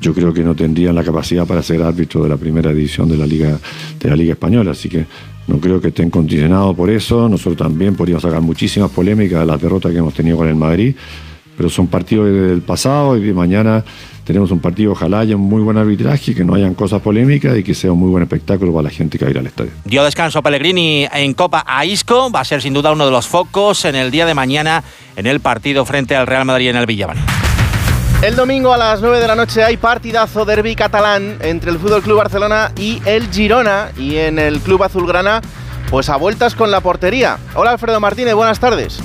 yo 0.00 0.14
creo 0.14 0.32
que 0.32 0.44
no 0.44 0.54
tendrían 0.54 0.94
la 0.94 1.02
capacidad 1.02 1.46
para 1.46 1.62
ser 1.62 1.82
árbitro 1.82 2.22
de 2.22 2.28
la 2.28 2.36
primera 2.36 2.70
edición 2.70 3.08
de 3.08 3.16
la 3.16 3.26
Liga, 3.26 3.58
de 3.98 4.08
la 4.08 4.16
Liga 4.16 4.32
Española. 4.32 4.72
Así 4.72 4.88
que 4.88 5.06
no 5.48 5.58
creo 5.58 5.80
que 5.80 5.88
estén 5.88 6.10
condicionados 6.10 6.76
por 6.76 6.90
eso. 6.90 7.28
Nosotros 7.28 7.56
también 7.56 7.96
podríamos 7.96 8.22
sacar 8.22 8.40
muchísimas 8.40 8.90
polémicas 8.90 9.40
de 9.40 9.46
las 9.46 9.60
derrotas 9.60 9.90
que 9.90 9.98
hemos 9.98 10.14
tenido 10.14 10.36
con 10.36 10.48
el 10.48 10.56
Madrid 10.56 10.94
pero 11.56 11.68
son 11.68 11.86
partidos 11.86 12.26
del 12.26 12.62
pasado 12.62 13.16
y 13.16 13.24
de 13.24 13.32
mañana 13.32 13.84
tenemos 14.24 14.50
un 14.50 14.58
partido, 14.58 14.92
ojalá 14.92 15.20
haya 15.20 15.36
un 15.36 15.42
muy 15.42 15.62
buen 15.62 15.78
arbitraje, 15.78 16.34
que 16.34 16.44
no 16.44 16.54
hayan 16.54 16.74
cosas 16.74 17.00
polémicas 17.00 17.56
y 17.56 17.62
que 17.62 17.74
sea 17.74 17.92
un 17.92 18.00
muy 18.00 18.10
buen 18.10 18.24
espectáculo 18.24 18.72
para 18.72 18.84
la 18.84 18.90
gente 18.90 19.18
que 19.18 19.24
va 19.24 19.28
a 19.28 19.30
ir 19.30 19.38
al 19.38 19.46
estadio. 19.46 19.70
Dio 19.84 20.02
descanso 20.02 20.42
Pellegrini 20.42 21.06
en 21.12 21.32
Copa 21.32 21.64
a 21.64 21.84
Isco, 21.84 22.30
va 22.30 22.40
a 22.40 22.44
ser 22.44 22.60
sin 22.60 22.74
duda 22.74 22.92
uno 22.92 23.04
de 23.04 23.12
los 23.12 23.28
focos 23.28 23.84
en 23.84 23.94
el 23.94 24.10
día 24.10 24.26
de 24.26 24.34
mañana 24.34 24.82
en 25.14 25.26
el 25.26 25.38
partido 25.38 25.84
frente 25.84 26.16
al 26.16 26.26
Real 26.26 26.44
Madrid 26.44 26.70
en 26.70 26.76
el 26.76 26.86
Villaván. 26.86 27.18
El 28.22 28.34
domingo 28.34 28.72
a 28.72 28.78
las 28.78 29.00
9 29.00 29.20
de 29.20 29.28
la 29.28 29.36
noche 29.36 29.62
hay 29.62 29.76
partidazo 29.76 30.44
derby 30.44 30.74
catalán 30.74 31.36
entre 31.42 31.70
el 31.70 31.78
Fútbol 31.78 32.02
Club 32.02 32.16
Barcelona 32.16 32.72
y 32.76 33.00
el 33.04 33.30
Girona 33.30 33.90
y 33.96 34.16
en 34.16 34.40
el 34.40 34.58
Club 34.60 34.82
Azulgrana 34.82 35.40
pues 35.90 36.08
a 36.08 36.16
vueltas 36.16 36.56
con 36.56 36.70
la 36.70 36.80
portería. 36.80 37.38
Hola 37.54 37.72
Alfredo 37.72 38.00
Martínez, 38.00 38.34
buenas 38.34 38.58
tardes. 38.58 39.00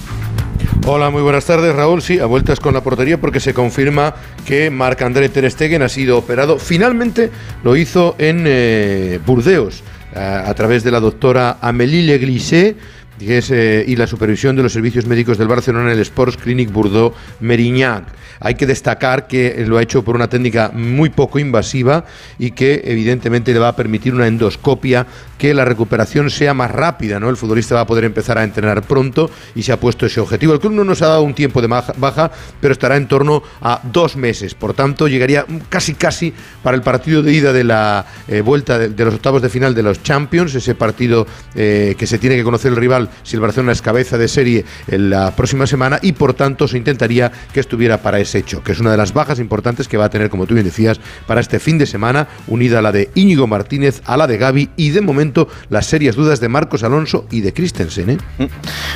Hola, 0.87 1.11
muy 1.11 1.21
buenas 1.21 1.45
tardes, 1.45 1.75
Raúl. 1.75 2.01
Sí, 2.01 2.17
a 2.17 2.25
vueltas 2.25 2.59
con 2.59 2.73
la 2.73 2.81
portería 2.81 3.21
porque 3.21 3.39
se 3.39 3.53
confirma 3.53 4.15
que 4.47 4.71
Marc-André 4.71 5.29
Ter 5.29 5.49
Stegen 5.49 5.83
ha 5.83 5.89
sido 5.89 6.17
operado. 6.17 6.57
Finalmente 6.57 7.29
lo 7.63 7.75
hizo 7.75 8.15
en 8.17 8.45
eh, 8.47 9.19
Burdeos 9.23 9.83
a, 10.15 10.51
través 10.55 10.83
de 10.83 10.89
la 10.89 10.99
doctora 10.99 11.59
Amélie 11.61 12.01
Leglisset 12.01 12.77
eh, 13.21 13.85
y 13.87 13.95
la 13.95 14.07
supervisión 14.07 14.55
de 14.55 14.63
los 14.63 14.73
servicios 14.73 15.05
médicos 15.05 15.37
del 15.37 15.47
Barcelona 15.47 15.91
en 15.91 15.97
el 15.97 16.01
Sports 16.01 16.37
Clinic 16.37 16.71
Bordeaux 16.71 17.15
Merignac. 17.39 18.05
Hay 18.39 18.55
que 18.55 18.65
destacar 18.65 19.27
que 19.27 19.63
lo 19.67 19.77
ha 19.77 19.83
hecho 19.83 20.03
por 20.03 20.15
una 20.15 20.27
técnica 20.27 20.71
muy 20.73 21.09
poco 21.09 21.37
invasiva 21.37 22.05
y 22.39 22.51
que 22.51 22.81
evidentemente 22.85 23.53
le 23.53 23.59
va 23.59 23.69
a 23.69 23.75
permitir 23.75 24.15
una 24.15 24.25
endoscopia 24.25 25.05
que 25.37 25.53
la 25.53 25.65
recuperación 25.65 26.29
sea 26.29 26.53
más 26.53 26.71
rápida, 26.71 27.19
¿no? 27.19 27.29
El 27.29 27.37
futbolista 27.37 27.75
va 27.75 27.81
a 27.81 27.87
poder 27.87 28.03
empezar 28.03 28.37
a 28.37 28.43
entrenar 28.43 28.83
pronto 28.83 29.29
y 29.55 29.63
se 29.63 29.71
ha 29.71 29.79
puesto 29.79 30.05
ese 30.05 30.19
objetivo. 30.19 30.53
El 30.53 30.59
club 30.59 30.73
no 30.73 30.83
nos 30.83 31.01
ha 31.01 31.07
dado 31.07 31.21
un 31.21 31.33
tiempo 31.33 31.61
de 31.61 31.67
baja, 31.67 32.31
pero 32.59 32.71
estará 32.71 32.95
en 32.95 33.07
torno 33.07 33.43
a 33.61 33.81
dos 33.83 34.15
meses. 34.15 34.55
Por 34.55 34.73
tanto, 34.73 35.07
llegaría 35.07 35.45
casi 35.69 35.93
casi 35.93 36.33
para 36.63 36.75
el 36.75 36.83
partido 36.83 37.21
de 37.21 37.33
ida 37.33 37.53
de 37.53 37.63
la 37.63 38.05
eh, 38.27 38.41
vuelta 38.41 38.77
de, 38.77 39.05
los 39.05 39.15
octavos 39.15 39.41
de 39.41 39.49
final 39.49 39.73
de 39.75 39.83
los 39.83 40.03
Champions, 40.03 40.53
ese 40.55 40.75
partido 40.75 41.27
eh, 41.55 41.95
que 41.97 42.07
se 42.07 42.17
tiene 42.17 42.35
que 42.35 42.43
conocer 42.43 42.71
el 42.71 42.77
rival 42.77 43.09
si 43.23 43.35
el 43.35 43.41
Barcelona 43.41 43.71
es 43.71 43.81
cabeza 43.81 44.17
de 44.17 44.27
serie 44.27 44.65
en 44.87 45.09
la 45.09 45.35
próxima 45.35 45.67
semana 45.67 45.99
y 46.01 46.13
por 46.13 46.33
tanto 46.33 46.67
se 46.67 46.77
intentaría 46.77 47.31
que 47.53 47.59
estuviera 47.59 48.01
para 48.01 48.19
ese 48.19 48.39
hecho, 48.39 48.63
que 48.63 48.71
es 48.71 48.79
una 48.79 48.91
de 48.91 48.97
las 48.97 49.13
bajas 49.13 49.39
importantes 49.39 49.87
que 49.87 49.97
va 49.97 50.05
a 50.05 50.09
tener, 50.09 50.29
como 50.29 50.45
tú 50.45 50.53
bien 50.53 50.65
decías, 50.65 50.99
para 51.27 51.41
este 51.41 51.59
fin 51.59 51.77
de 51.77 51.85
semana, 51.85 52.27
unida 52.47 52.79
a 52.79 52.81
la 52.81 52.91
de 52.91 53.09
Íñigo 53.15 53.47
Martínez, 53.47 54.01
a 54.05 54.17
la 54.17 54.27
de 54.27 54.37
Gaby 54.37 54.69
y 54.75 54.89
de 54.91 55.01
momento 55.01 55.47
las 55.69 55.87
serias 55.87 56.15
dudas 56.15 56.39
de 56.39 56.49
Marcos 56.49 56.83
Alonso 56.83 57.25
y 57.31 57.41
de 57.41 57.53
Christensen. 57.53 58.09
¿eh? 58.11 58.17
Mm. 58.37 58.45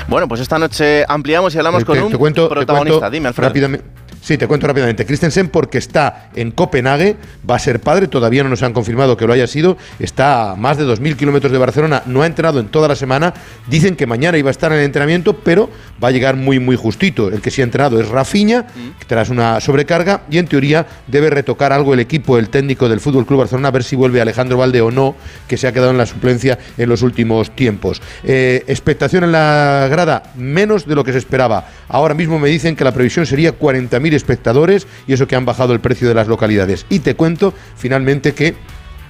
Bueno, 0.07 0.27
pues 0.27 0.41
esta 0.41 0.59
noche 0.59 1.05
ampliamos 1.07 1.55
y 1.55 1.57
hablamos 1.57 1.85
con 1.85 2.01
un 2.01 2.11
protagonista. 2.11 3.09
Dime, 3.09 3.29
Alfredo. 3.29 3.49
Rápidamente 3.49 4.04
Sí, 4.25 4.39
te 4.39 4.47
cuento 4.47 4.65
rápidamente. 4.65 5.05
Christensen, 5.05 5.49
porque 5.49 5.77
está 5.77 6.31
en 6.33 6.49
Copenhague, 6.49 7.15
va 7.47 7.57
a 7.57 7.59
ser 7.59 7.79
padre, 7.79 8.07
todavía 8.07 8.41
no 8.41 8.49
nos 8.49 8.63
han 8.63 8.73
confirmado 8.73 9.15
que 9.17 9.27
lo 9.27 9.33
haya 9.33 9.45
sido. 9.45 9.77
Está 9.99 10.53
a 10.53 10.55
más 10.55 10.79
de 10.79 10.83
2.000 10.83 11.15
kilómetros 11.15 11.51
de 11.51 11.59
Barcelona, 11.59 12.01
no 12.07 12.23
ha 12.23 12.25
entrenado 12.25 12.59
en 12.59 12.69
toda 12.69 12.87
la 12.87 12.95
semana. 12.95 13.35
Dicen 13.67 13.95
que 13.95 14.07
mañana 14.07 14.39
iba 14.39 14.49
a 14.49 14.51
estar 14.51 14.71
en 14.71 14.79
el 14.79 14.85
entrenamiento, 14.85 15.37
pero 15.37 15.69
va 16.03 16.07
a 16.07 16.11
llegar 16.11 16.37
muy, 16.37 16.57
muy 16.57 16.75
justito. 16.75 17.27
El 17.27 17.39
que 17.39 17.51
sí 17.51 17.61
ha 17.61 17.65
entrenado 17.65 18.01
es 18.01 18.09
Rafinha, 18.09 18.63
mm. 18.63 19.05
tras 19.05 19.29
una 19.29 19.61
sobrecarga, 19.61 20.21
y 20.31 20.39
en 20.39 20.47
teoría 20.47 20.87
debe 21.05 21.29
retocar 21.29 21.71
algo 21.71 21.93
el 21.93 21.99
equipo, 21.99 22.39
el 22.39 22.49
técnico 22.49 22.89
del 22.89 23.01
Fútbol 23.01 23.27
Club 23.27 23.41
Barcelona, 23.41 23.67
a 23.67 23.71
ver 23.71 23.83
si 23.83 23.95
vuelve 23.95 24.21
Alejandro 24.21 24.57
Valde 24.57 24.81
o 24.81 24.89
no, 24.89 25.13
que 25.47 25.55
se 25.55 25.67
ha 25.67 25.71
quedado 25.71 25.91
en 25.91 25.99
la 25.99 26.07
suplencia 26.07 26.57
en 26.79 26.89
los 26.89 27.03
últimos 27.03 27.55
tiempos. 27.55 28.01
Eh, 28.23 28.63
expectación 28.65 29.23
en 29.23 29.33
la 29.33 29.87
grada, 29.87 30.33
menos 30.35 30.87
de 30.87 30.95
lo 30.95 31.03
que 31.03 31.11
se 31.11 31.19
esperaba. 31.19 31.67
Ahora 31.89 32.15
mismo 32.15 32.39
me 32.39 32.49
dicen 32.49 32.75
que 32.75 32.83
la 32.83 32.91
previsión 32.91 33.27
sería 33.27 33.59
40.000 33.59 34.14
espectadores 34.15 34.87
y 35.07 35.13
eso 35.13 35.27
que 35.27 35.35
han 35.35 35.45
bajado 35.45 35.73
el 35.73 35.79
precio 35.79 36.07
de 36.07 36.15
las 36.15 36.27
localidades. 36.27 36.85
Y 36.89 36.99
te 36.99 37.15
cuento 37.15 37.53
finalmente 37.75 38.33
que 38.33 38.55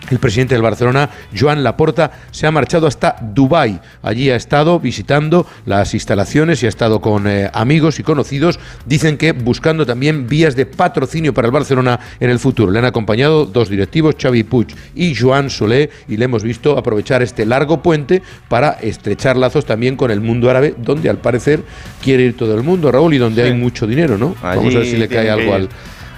el 0.10 0.20
presidente 0.20 0.56
del 0.56 0.62
Barcelona, 0.62 1.10
Joan 1.38 1.64
Laporta, 1.64 2.12
se 2.32 2.48
ha 2.48 2.52
marchado 2.52 2.88
hasta 2.88 3.16
Dubái. 3.22 3.80
Allí 4.02 4.30
ha 4.30 4.36
estado 4.36 4.80
visitando 4.80 5.46
las 5.66 5.94
instalaciones 5.94 6.62
y 6.62 6.66
ha 6.66 6.70
estado 6.70 7.02
con 7.02 7.28
eh, 7.28 7.50
amigos 7.54 8.00
y 8.00 8.04
conocidos. 8.04 8.60
Dicen 8.86 9.18
que 9.18 9.32
buscando 9.32 9.86
también 9.86 10.28
vías 10.28 10.56
de 10.56 10.66
patrocinio 10.66 11.34
para 11.34 11.48
el 11.48 11.52
Barcelona 11.52 12.00
en 12.20 12.30
el 12.30 12.40
futuro. 12.40 12.72
Le 12.72 12.80
han 12.80 12.86
acompañado 12.86 13.46
dos 13.46 13.70
directivos, 13.70 14.16
Xavi 14.22 14.44
Puig 14.44 14.68
y 14.96 15.16
Joan 15.16 15.50
Solé, 15.50 15.90
y 16.08 16.18
le 16.18 16.26
hemos 16.26 16.44
visto 16.44 16.78
aprovechar 16.78 17.22
este 17.22 17.46
largo 17.46 17.82
puente 17.82 18.22
para 18.48 18.72
estrechar 18.72 19.38
lazos 19.38 19.66
también 19.66 19.96
con 19.96 20.12
el 20.12 20.22
mundo 20.22 20.50
árabe, 20.50 20.76
donde 20.78 21.10
al 21.10 21.18
parecer 21.18 21.64
quiere 22.04 22.24
ir 22.24 22.38
todo 22.38 22.56
el 22.56 22.64
mundo, 22.64 22.92
Raúl, 22.92 23.14
y 23.14 23.18
donde 23.18 23.44
hay 23.44 23.54
mucho 23.54 23.88
dinero, 23.88 24.18
¿no? 24.18 24.36
Vamos 24.42 24.76
a 24.76 24.80
ver 24.80 24.88
si 24.88 24.98
le 24.98 25.08
cae 25.08 25.30
algo 25.30 25.54
al 25.54 25.70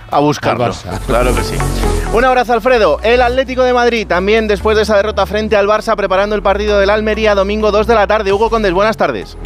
a 0.09 0.19
buscarlo. 0.19 0.71
Claro 1.05 1.35
que 1.35 1.43
sí. 1.43 1.55
Un 2.13 2.23
abrazo, 2.25 2.53
Alfredo. 2.53 2.99
El 3.03 3.21
Atlético 3.21 3.63
de 3.63 3.73
Madrid, 3.73 4.07
también 4.07 4.47
después 4.47 4.77
de 4.77 4.83
esa 4.83 4.95
derrota 4.95 5.25
frente 5.25 5.55
al 5.55 5.67
Barça, 5.67 5.95
preparando 5.95 6.35
el 6.35 6.41
partido 6.41 6.79
del 6.79 6.89
Almería 6.89 7.35
domingo 7.35 7.71
2 7.71 7.87
de 7.87 7.95
la 7.95 8.07
tarde. 8.07 8.31
Hugo 8.31 8.49
Condes, 8.49 8.73
buenas 8.73 8.97
tardes. 8.97 9.37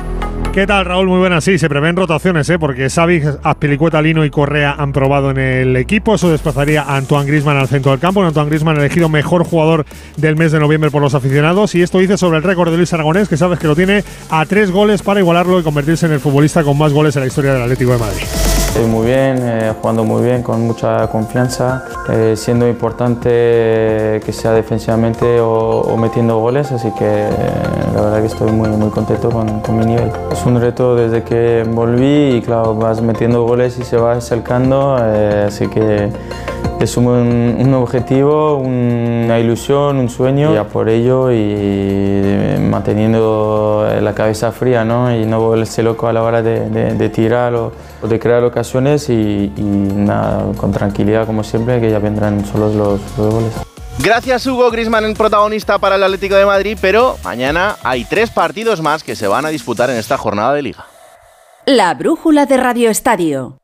¿Qué 0.53 0.67
tal, 0.67 0.83
Raúl? 0.83 1.07
Muy 1.07 1.19
buenas. 1.19 1.45
Sí, 1.45 1.57
se 1.57 1.69
prevén 1.69 1.95
rotaciones, 1.95 2.49
¿eh? 2.49 2.59
porque 2.59 2.89
Xavi, 2.89 3.21
Azpilicueta, 3.41 4.01
Lino 4.01 4.25
y 4.25 4.29
Correa 4.29 4.75
han 4.77 4.91
probado 4.91 5.31
en 5.31 5.37
el 5.37 5.77
equipo. 5.77 6.15
Eso 6.15 6.29
desplazaría 6.29 6.81
a 6.81 6.97
Antoine 6.97 7.25
Grisman 7.25 7.55
al 7.55 7.69
centro 7.69 7.91
del 7.91 8.01
campo. 8.01 8.21
Antoine 8.21 8.49
Grisman 8.49 8.75
elegido 8.75 9.07
mejor 9.07 9.45
jugador 9.45 9.85
del 10.17 10.35
mes 10.35 10.51
de 10.51 10.59
noviembre 10.59 10.91
por 10.91 11.01
los 11.01 11.15
aficionados. 11.15 11.73
Y 11.75 11.81
esto 11.81 11.99
dice 11.99 12.17
sobre 12.17 12.37
el 12.37 12.43
récord 12.43 12.69
de 12.69 12.75
Luis 12.75 12.91
Aragonés, 12.91 13.29
que 13.29 13.37
sabes 13.37 13.59
que 13.59 13.67
lo 13.67 13.77
tiene 13.77 14.03
a 14.29 14.45
tres 14.45 14.71
goles 14.71 15.01
para 15.01 15.21
igualarlo 15.21 15.57
y 15.57 15.63
convertirse 15.63 16.05
en 16.05 16.11
el 16.11 16.19
futbolista 16.19 16.63
con 16.63 16.77
más 16.77 16.91
goles 16.91 17.15
en 17.15 17.21
la 17.21 17.27
historia 17.27 17.53
del 17.53 17.61
Atlético 17.61 17.93
de 17.93 17.97
Madrid. 17.99 18.23
Estoy 18.71 18.85
muy 18.85 19.05
bien, 19.05 19.37
eh, 19.41 19.73
jugando 19.81 20.05
muy 20.05 20.23
bien, 20.23 20.43
con 20.43 20.61
mucha 20.61 21.05
confianza, 21.09 21.83
eh, 22.09 22.35
siendo 22.37 22.69
importante 22.69 24.21
que 24.25 24.31
sea 24.31 24.53
defensivamente 24.53 25.41
o, 25.41 25.97
metiendo 25.97 26.39
goles, 26.39 26.71
así 26.71 26.89
que 26.97 27.05
eh, 27.05 27.31
la 27.93 28.01
verdad 28.01 28.21
que 28.21 28.27
estoy 28.27 28.49
muy, 28.53 28.69
muy 28.69 28.89
contento 28.89 29.29
con, 29.29 29.59
con, 29.59 29.77
mi 29.77 29.85
nivel. 29.85 30.09
Es 30.31 30.45
un 30.45 30.61
reto 30.61 30.95
desde 30.95 31.21
que 31.21 31.65
volví 31.67 32.37
y 32.37 32.41
claro, 32.41 32.73
vas 32.73 33.01
metiendo 33.01 33.43
goles 33.43 33.77
y 33.77 33.83
se 33.83 33.97
va 33.97 34.13
acercando, 34.13 34.95
así 34.95 35.67
que 35.67 36.09
Es 36.81 36.97
un, 36.97 37.05
un 37.05 37.73
objetivo, 37.75 38.57
una 38.57 39.37
ilusión, 39.37 39.97
un 39.97 40.09
sueño, 40.09 40.51
ya 40.55 40.63
por 40.63 40.89
ello 40.89 41.31
y 41.31 42.57
manteniendo 42.59 43.87
la 44.01 44.13
cabeza 44.15 44.51
fría 44.51 44.83
¿no? 44.83 45.15
y 45.15 45.25
no 45.27 45.39
volverse 45.39 45.83
loco 45.83 46.07
a 46.07 46.13
la 46.13 46.23
hora 46.23 46.41
de, 46.41 46.69
de- 46.71 46.93
de 46.95 47.09
tirar 47.09 47.53
o, 47.53 47.71
o 48.01 48.07
de 48.07 48.19
crear 48.19 48.43
ocasiones 48.43 49.09
y, 49.09 49.53
y 49.55 49.61
nada, 49.61 50.43
con 50.57 50.71
tranquilidad 50.71 51.27
como 51.27 51.43
siempre 51.43 51.79
que 51.79 51.91
ya 51.91 51.99
vendrán 51.99 52.43
solos 52.45 52.73
los, 52.73 52.99
los 53.17 53.33
goles. 53.33 53.53
Gracias 53.99 54.47
Hugo 54.47 54.71
Grisman 54.71 55.05
en 55.05 55.13
protagonista 55.13 55.77
para 55.77 55.97
el 55.97 56.03
Atlético 56.03 56.33
de 56.35 56.47
Madrid, 56.47 56.77
pero 56.81 57.17
mañana 57.23 57.75
hay 57.83 58.05
tres 58.05 58.31
partidos 58.31 58.81
más 58.81 59.03
que 59.03 59.15
se 59.15 59.27
van 59.27 59.45
a 59.45 59.49
disputar 59.49 59.91
en 59.91 59.97
esta 59.97 60.17
jornada 60.17 60.53
de 60.55 60.63
liga. 60.63 60.85
La 61.67 61.93
brújula 61.93 62.47
de 62.47 62.57
Radio 62.57 62.89
Estadio. 62.89 63.60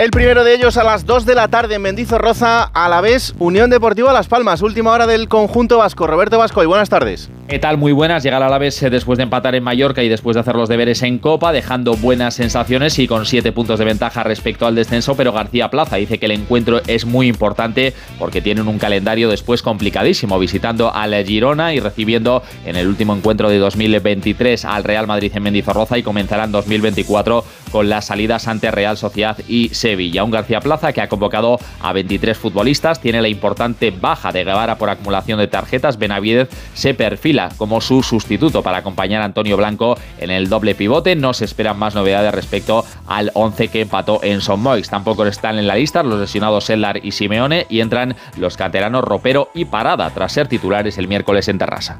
El 0.00 0.10
primero 0.12 0.44
de 0.44 0.54
ellos 0.54 0.78
a 0.78 0.82
las 0.82 1.04
2 1.04 1.26
de 1.26 1.34
la 1.34 1.48
tarde 1.48 1.74
en 1.74 1.82
Mendizorroza, 1.82 2.62
a 2.62 2.88
la 2.88 3.02
vez 3.02 3.34
Unión 3.38 3.68
Deportiva 3.68 4.14
Las 4.14 4.28
Palmas, 4.28 4.62
última 4.62 4.92
hora 4.92 5.06
del 5.06 5.28
conjunto 5.28 5.76
vasco. 5.76 6.06
Roberto 6.06 6.38
Vasco, 6.38 6.62
y 6.62 6.66
buenas 6.66 6.88
tardes. 6.88 7.28
¿Qué 7.50 7.58
tal? 7.58 7.78
Muy 7.78 7.90
buenas. 7.90 8.22
Llegar 8.22 8.44
a 8.44 8.48
la 8.48 8.58
vez 8.58 8.80
después 8.80 9.16
de 9.16 9.24
empatar 9.24 9.56
en 9.56 9.64
Mallorca 9.64 10.04
y 10.04 10.08
después 10.08 10.36
de 10.36 10.40
hacer 10.40 10.54
los 10.54 10.68
deberes 10.68 11.02
en 11.02 11.18
Copa, 11.18 11.50
dejando 11.50 11.96
buenas 11.96 12.34
sensaciones 12.34 12.96
y 13.00 13.08
con 13.08 13.26
siete 13.26 13.50
puntos 13.50 13.80
de 13.80 13.84
ventaja 13.84 14.22
respecto 14.22 14.66
al 14.66 14.76
descenso. 14.76 15.16
Pero 15.16 15.32
García 15.32 15.68
Plaza 15.68 15.96
dice 15.96 16.18
que 16.18 16.26
el 16.26 16.30
encuentro 16.30 16.80
es 16.86 17.06
muy 17.06 17.26
importante 17.26 17.92
porque 18.20 18.40
tienen 18.40 18.68
un 18.68 18.78
calendario 18.78 19.28
después 19.28 19.62
complicadísimo, 19.62 20.38
visitando 20.38 20.94
al 20.94 21.12
Girona 21.24 21.74
y 21.74 21.80
recibiendo 21.80 22.44
en 22.64 22.76
el 22.76 22.86
último 22.86 23.16
encuentro 23.16 23.50
de 23.50 23.58
2023 23.58 24.64
al 24.64 24.84
Real 24.84 25.08
Madrid 25.08 25.32
en 25.34 25.42
Mendizorroza 25.42 25.98
y 25.98 26.04
comenzarán 26.04 26.52
2024 26.52 27.44
con 27.72 27.88
las 27.88 28.04
salidas 28.04 28.46
ante 28.46 28.70
Real 28.70 28.96
Sociedad 28.96 29.36
y 29.48 29.70
Sevilla. 29.70 30.22
Un 30.22 30.30
García 30.30 30.60
Plaza 30.60 30.92
que 30.92 31.00
ha 31.00 31.08
convocado 31.08 31.58
a 31.80 31.92
23 31.92 32.38
futbolistas, 32.38 33.00
tiene 33.00 33.20
la 33.20 33.28
importante 33.28 33.90
baja 33.90 34.30
de 34.30 34.44
Guevara 34.44 34.78
por 34.78 34.88
acumulación 34.88 35.40
de 35.40 35.48
tarjetas. 35.48 35.98
Benavidez 35.98 36.48
se 36.74 36.94
perfila 36.94 37.39
como 37.56 37.80
su 37.80 38.02
sustituto 38.02 38.62
para 38.62 38.78
acompañar 38.78 39.22
a 39.22 39.24
Antonio 39.24 39.56
Blanco 39.56 39.98
en 40.18 40.30
el 40.30 40.48
doble 40.48 40.74
pivote. 40.74 41.16
No 41.16 41.32
se 41.34 41.44
esperan 41.44 41.78
más 41.78 41.94
novedades 41.94 42.34
respecto 42.34 42.84
al 43.06 43.30
11 43.34 43.68
que 43.68 43.80
empató 43.82 44.20
en 44.22 44.40
Son. 44.40 44.60
Tampoco 44.90 45.24
están 45.24 45.58
en 45.58 45.66
la 45.66 45.76
lista 45.76 46.02
los 46.02 46.20
lesionados 46.20 46.64
Sellar 46.64 47.04
y 47.04 47.12
Simeone 47.12 47.66
y 47.68 47.80
entran 47.80 48.14
los 48.36 48.56
canteranos 48.56 49.04
Ropero 49.04 49.48
y 49.54 49.64
Parada 49.64 50.10
tras 50.10 50.32
ser 50.32 50.48
titulares 50.48 50.98
el 50.98 51.08
miércoles 51.08 51.48
en 51.48 51.58
Terrassa. 51.58 51.98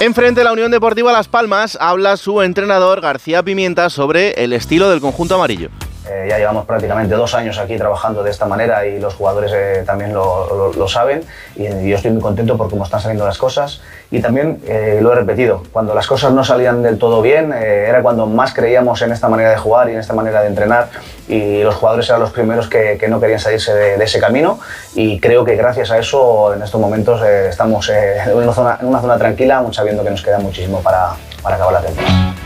Enfrente 0.00 0.40
de 0.40 0.44
la 0.44 0.52
Unión 0.52 0.70
Deportiva 0.70 1.12
Las 1.12 1.28
Palmas 1.28 1.78
habla 1.80 2.16
su 2.16 2.42
entrenador 2.42 3.00
García 3.00 3.42
Pimienta 3.42 3.88
sobre 3.88 4.32
el 4.44 4.52
estilo 4.52 4.90
del 4.90 5.00
conjunto 5.00 5.34
amarillo. 5.34 5.70
Eh, 6.08 6.26
ya 6.28 6.38
llevamos 6.38 6.64
prácticamente 6.66 7.14
dos 7.14 7.34
años 7.34 7.58
aquí 7.58 7.76
trabajando 7.76 8.22
de 8.22 8.30
esta 8.30 8.46
manera 8.46 8.86
y 8.86 9.00
los 9.00 9.14
jugadores 9.14 9.52
eh, 9.54 9.82
también 9.86 10.12
lo, 10.14 10.46
lo- 10.54 10.72
lo 10.72 10.88
saben. 10.88 11.24
Y, 11.56 11.66
y 11.66 11.90
yo 11.90 11.96
estoy 11.96 12.10
muy 12.12 12.22
contento 12.22 12.56
por 12.56 12.70
cómo 12.70 12.84
están 12.84 13.00
saliendo 13.00 13.26
las 13.26 13.38
cosas. 13.38 13.80
Y 14.10 14.20
también 14.20 14.60
eh, 14.68 15.00
lo 15.02 15.12
he 15.12 15.16
repetido, 15.16 15.64
cuando 15.72 15.92
las 15.92 16.06
cosas 16.06 16.32
no 16.32 16.44
salían 16.44 16.80
del 16.82 16.96
todo 16.96 17.22
bien 17.22 17.52
eh, 17.52 17.86
era 17.88 18.02
cuando 18.02 18.26
más 18.26 18.54
creíamos 18.54 19.02
en 19.02 19.10
esta 19.10 19.28
manera 19.28 19.50
de 19.50 19.56
jugar 19.56 19.88
y 19.88 19.94
en 19.94 19.98
esta 19.98 20.12
manera 20.14 20.42
de 20.42 20.46
entrenar. 20.48 20.88
Y 21.26 21.62
los 21.64 21.74
jugadores 21.74 22.08
eran 22.08 22.20
los 22.20 22.30
primeros 22.30 22.68
que, 22.68 22.96
que 23.00 23.08
no 23.08 23.18
querían 23.18 23.40
salirse 23.40 23.74
de, 23.74 23.96
de 23.96 24.04
ese 24.04 24.20
camino. 24.20 24.60
Y 24.94 25.18
creo 25.18 25.44
que 25.44 25.56
gracias 25.56 25.90
a 25.90 25.98
eso 25.98 26.54
en 26.54 26.62
estos 26.62 26.80
momentos 26.80 27.20
eh, 27.24 27.48
estamos 27.48 27.88
eh, 27.88 28.18
en, 28.24 28.32
una 28.36 28.52
zona, 28.52 28.78
en 28.80 28.86
una 28.86 29.00
zona 29.00 29.18
tranquila 29.18 29.56
aún 29.56 29.74
sabiendo 29.74 30.04
que 30.04 30.10
nos 30.10 30.22
queda 30.22 30.38
muchísimo 30.38 30.80
para, 30.82 31.10
para 31.42 31.56
acabar 31.56 31.72
la 31.74 31.80
temporada. 31.80 32.45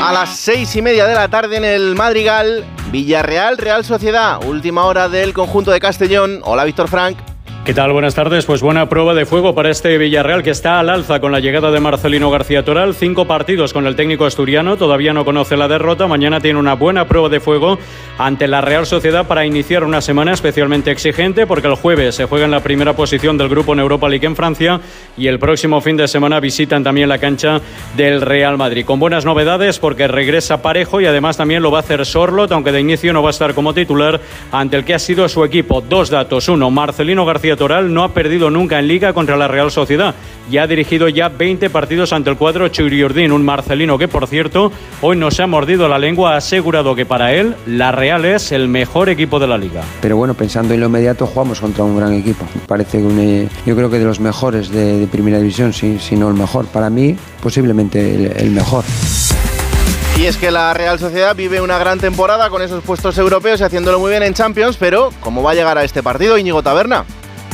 A 0.00 0.12
las 0.12 0.36
seis 0.36 0.74
y 0.76 0.82
media 0.82 1.06
de 1.06 1.14
la 1.14 1.28
tarde 1.28 1.56
en 1.56 1.64
el 1.64 1.96
Madrigal, 1.96 2.64
Villarreal, 2.92 3.58
Real 3.58 3.84
Sociedad, 3.84 4.42
última 4.44 4.84
hora 4.84 5.08
del 5.08 5.34
conjunto 5.34 5.72
de 5.72 5.80
Castellón. 5.80 6.40
Hola 6.44 6.64
Víctor 6.64 6.88
Frank. 6.88 7.18
¿Qué 7.68 7.74
tal? 7.74 7.92
Buenas 7.92 8.14
tardes. 8.14 8.46
Pues 8.46 8.62
buena 8.62 8.88
prueba 8.88 9.12
de 9.12 9.26
fuego 9.26 9.54
para 9.54 9.68
este 9.68 9.98
Villarreal 9.98 10.42
que 10.42 10.48
está 10.48 10.80
al 10.80 10.88
alza 10.88 11.20
con 11.20 11.32
la 11.32 11.38
llegada 11.38 11.70
de 11.70 11.80
Marcelino 11.80 12.30
García 12.30 12.64
Toral. 12.64 12.94
Cinco 12.94 13.26
partidos 13.26 13.74
con 13.74 13.86
el 13.86 13.94
técnico 13.94 14.24
asturiano. 14.24 14.78
Todavía 14.78 15.12
no 15.12 15.26
conoce 15.26 15.54
la 15.54 15.68
derrota. 15.68 16.06
Mañana 16.06 16.40
tiene 16.40 16.58
una 16.58 16.72
buena 16.72 17.06
prueba 17.06 17.28
de 17.28 17.40
fuego 17.40 17.78
ante 18.16 18.48
la 18.48 18.62
Real 18.62 18.86
Sociedad 18.86 19.26
para 19.26 19.44
iniciar 19.44 19.84
una 19.84 20.00
semana 20.00 20.32
especialmente 20.32 20.90
exigente 20.90 21.46
porque 21.46 21.68
el 21.68 21.74
jueves 21.74 22.14
se 22.14 22.24
juega 22.24 22.46
en 22.46 22.52
la 22.52 22.60
primera 22.60 22.94
posición 22.96 23.36
del 23.36 23.50
grupo 23.50 23.74
en 23.74 23.80
Europa 23.80 24.08
League 24.08 24.26
en 24.26 24.34
Francia 24.34 24.80
y 25.18 25.26
el 25.26 25.38
próximo 25.38 25.82
fin 25.82 25.98
de 25.98 26.08
semana 26.08 26.40
visitan 26.40 26.82
también 26.82 27.10
la 27.10 27.18
cancha 27.18 27.60
del 27.98 28.22
Real 28.22 28.56
Madrid. 28.56 28.86
Con 28.86 28.98
buenas 28.98 29.26
novedades 29.26 29.78
porque 29.78 30.08
regresa 30.08 30.62
parejo 30.62 31.02
y 31.02 31.06
además 31.06 31.36
también 31.36 31.62
lo 31.62 31.70
va 31.70 31.80
a 31.80 31.82
hacer 31.82 32.06
Sorlot, 32.06 32.50
aunque 32.50 32.72
de 32.72 32.80
inicio 32.80 33.12
no 33.12 33.22
va 33.22 33.28
a 33.28 33.32
estar 33.32 33.52
como 33.52 33.74
titular 33.74 34.18
ante 34.52 34.78
el 34.78 34.86
que 34.86 34.94
ha 34.94 34.98
sido 34.98 35.28
su 35.28 35.44
equipo. 35.44 35.82
Dos 35.82 36.08
datos. 36.08 36.48
Uno, 36.48 36.70
Marcelino 36.70 37.26
García 37.26 37.57
Toral 37.58 37.92
no 37.92 38.04
ha 38.04 38.14
perdido 38.14 38.48
nunca 38.50 38.78
en 38.78 38.88
liga 38.88 39.12
contra 39.12 39.36
la 39.36 39.48
Real 39.48 39.70
Sociedad 39.70 40.14
y 40.50 40.56
ha 40.56 40.66
dirigido 40.66 41.08
ya 41.08 41.28
20 41.28 41.68
partidos 41.68 42.12
ante 42.12 42.30
el 42.30 42.36
cuadro 42.36 42.68
Churiurdín, 42.68 43.32
un 43.32 43.44
marcelino 43.44 43.98
que 43.98 44.08
por 44.08 44.26
cierto 44.26 44.72
hoy 45.02 45.16
no 45.16 45.30
se 45.30 45.42
ha 45.42 45.46
mordido 45.46 45.88
la 45.88 45.98
lengua, 45.98 46.34
ha 46.34 46.36
asegurado 46.38 46.94
que 46.94 47.04
para 47.04 47.34
él 47.34 47.54
la 47.66 47.92
Real 47.92 48.24
es 48.24 48.52
el 48.52 48.68
mejor 48.68 49.10
equipo 49.10 49.38
de 49.38 49.46
la 49.46 49.58
liga. 49.58 49.82
Pero 50.00 50.16
bueno, 50.16 50.32
pensando 50.34 50.72
en 50.72 50.80
lo 50.80 50.86
inmediato, 50.86 51.26
jugamos 51.26 51.60
contra 51.60 51.84
un 51.84 51.96
gran 51.96 52.14
equipo. 52.14 52.46
Parece 52.66 52.98
un, 52.98 53.18
eh, 53.18 53.48
yo 53.66 53.76
creo 53.76 53.90
que 53.90 53.98
de 53.98 54.04
los 54.04 54.20
mejores 54.20 54.70
de, 54.70 55.00
de 55.00 55.06
primera 55.06 55.38
división, 55.38 55.72
si, 55.72 55.98
si 55.98 56.16
no 56.16 56.28
el 56.28 56.34
mejor. 56.34 56.66
Para 56.66 56.88
mí, 56.88 57.16
posiblemente 57.42 58.14
el, 58.14 58.32
el 58.36 58.50
mejor. 58.50 58.84
Y 60.18 60.26
es 60.26 60.36
que 60.36 60.50
la 60.50 60.74
Real 60.74 60.98
Sociedad 60.98 61.36
vive 61.36 61.60
una 61.60 61.78
gran 61.78 62.00
temporada 62.00 62.50
con 62.50 62.60
esos 62.60 62.82
puestos 62.82 63.16
europeos 63.18 63.60
y 63.60 63.64
haciéndolo 63.64 64.00
muy 64.00 64.10
bien 64.10 64.24
en 64.24 64.34
Champions, 64.34 64.76
pero 64.76 65.10
¿cómo 65.20 65.44
va 65.44 65.52
a 65.52 65.54
llegar 65.54 65.78
a 65.78 65.84
este 65.84 66.02
partido 66.02 66.36
Íñigo 66.36 66.60
Taberna? 66.60 67.04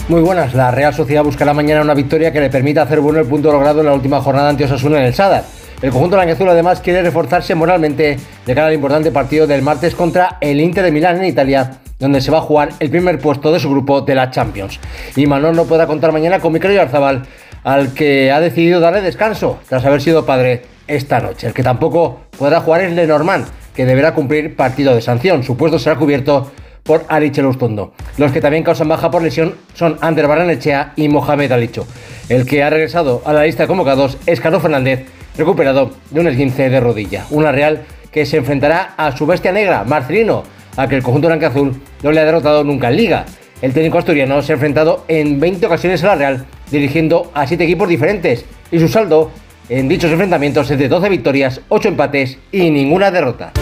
Muy 0.06 0.20
buenas. 0.20 0.52
La 0.52 0.70
Real 0.70 0.92
Sociedad 0.92 1.24
buscará 1.24 1.54
mañana 1.54 1.80
una 1.80 1.94
victoria 1.94 2.30
que 2.30 2.38
le 2.38 2.50
permita 2.50 2.82
hacer 2.82 3.00
bueno 3.00 3.20
el 3.20 3.26
punto 3.26 3.50
logrado 3.50 3.80
en 3.80 3.86
la 3.86 3.94
última 3.94 4.20
jornada 4.20 4.50
ante 4.50 4.64
Osasuna 4.64 4.98
en 4.98 5.06
el 5.06 5.14
Sadar. 5.14 5.44
El 5.80 5.90
conjunto 5.92 6.16
blanqueazul 6.16 6.46
además 6.46 6.80
quiere 6.80 7.00
reforzarse 7.00 7.54
moralmente 7.54 8.18
de 8.44 8.54
cara 8.54 8.66
al 8.66 8.74
importante 8.74 9.10
partido 9.10 9.46
del 9.46 9.62
martes 9.62 9.94
contra 9.94 10.36
el 10.42 10.60
Inter 10.60 10.84
de 10.84 10.92
Milán 10.92 11.16
en 11.16 11.24
Italia, 11.24 11.78
donde 11.98 12.20
se 12.20 12.30
va 12.30 12.38
a 12.38 12.42
jugar 12.42 12.68
el 12.80 12.90
primer 12.90 13.18
puesto 13.18 13.50
de 13.50 13.58
su 13.58 13.70
grupo 13.70 14.02
de 14.02 14.14
la 14.14 14.30
Champions. 14.30 14.78
Y 15.16 15.26
Manon 15.26 15.56
no 15.56 15.64
podrá 15.64 15.86
contar 15.86 16.12
mañana 16.12 16.38
con 16.38 16.52
Mikel 16.52 16.78
Arzabal, 16.78 17.22
al 17.62 17.94
que 17.94 18.30
ha 18.30 18.40
decidido 18.40 18.80
darle 18.80 19.00
descanso 19.00 19.58
tras 19.66 19.86
haber 19.86 20.02
sido 20.02 20.26
padre 20.26 20.64
esta 20.86 21.18
noche. 21.20 21.46
El 21.46 21.54
que 21.54 21.62
tampoco 21.62 22.20
podrá 22.38 22.60
jugar 22.60 22.82
es 22.82 22.92
Lenormand, 22.92 23.46
que 23.74 23.86
deberá 23.86 24.12
cumplir 24.12 24.54
partido 24.54 24.94
de 24.94 25.00
sanción. 25.00 25.42
Su 25.44 25.56
puesto 25.56 25.78
será 25.78 25.96
cubierto 25.96 26.52
por 26.84 27.04
Alice 27.08 27.42
Lustondo. 27.42 27.92
Los 28.18 28.30
que 28.30 28.40
también 28.40 28.62
causan 28.62 28.88
baja 28.88 29.10
por 29.10 29.22
lesión 29.22 29.56
son 29.74 29.96
Ander 30.00 30.28
Baranechea 30.28 30.92
y 30.94 31.08
Mohamed 31.08 31.50
Alicho. 31.50 31.86
El 32.28 32.46
que 32.46 32.62
ha 32.62 32.70
regresado 32.70 33.22
a 33.24 33.32
la 33.32 33.44
lista 33.44 33.64
de 33.64 33.66
convocados 33.66 34.18
es 34.26 34.40
Carlos 34.40 34.62
Fernández, 34.62 35.06
recuperado 35.36 35.90
de 36.10 36.20
un 36.20 36.28
esguince 36.28 36.70
de 36.70 36.80
rodilla. 36.80 37.26
Una 37.30 37.50
Real 37.50 37.82
que 38.12 38.26
se 38.26 38.36
enfrentará 38.36 38.94
a 38.96 39.16
su 39.16 39.26
bestia 39.26 39.50
negra, 39.50 39.82
Marcelino, 39.84 40.44
a 40.76 40.86
que 40.86 40.96
el 40.96 41.02
conjunto 41.02 41.26
blanca-azul 41.26 41.80
no 42.02 42.12
le 42.12 42.20
ha 42.20 42.24
derrotado 42.24 42.62
nunca 42.62 42.88
en 42.88 42.96
Liga. 42.96 43.24
El 43.60 43.72
técnico 43.72 43.98
asturiano 43.98 44.42
se 44.42 44.52
ha 44.52 44.54
enfrentado 44.54 45.04
en 45.08 45.40
20 45.40 45.66
ocasiones 45.66 46.04
a 46.04 46.08
la 46.08 46.14
Real, 46.16 46.46
dirigiendo 46.70 47.30
a 47.34 47.46
7 47.46 47.64
equipos 47.64 47.88
diferentes, 47.88 48.44
y 48.70 48.78
su 48.78 48.88
saldo 48.88 49.30
en 49.68 49.88
dichos 49.88 50.10
enfrentamientos 50.10 50.70
es 50.70 50.78
de 50.78 50.88
12 50.88 51.08
victorias, 51.08 51.60
8 51.68 51.88
empates 51.88 52.38
y 52.52 52.70
ninguna 52.70 53.10
derrota. 53.10 53.52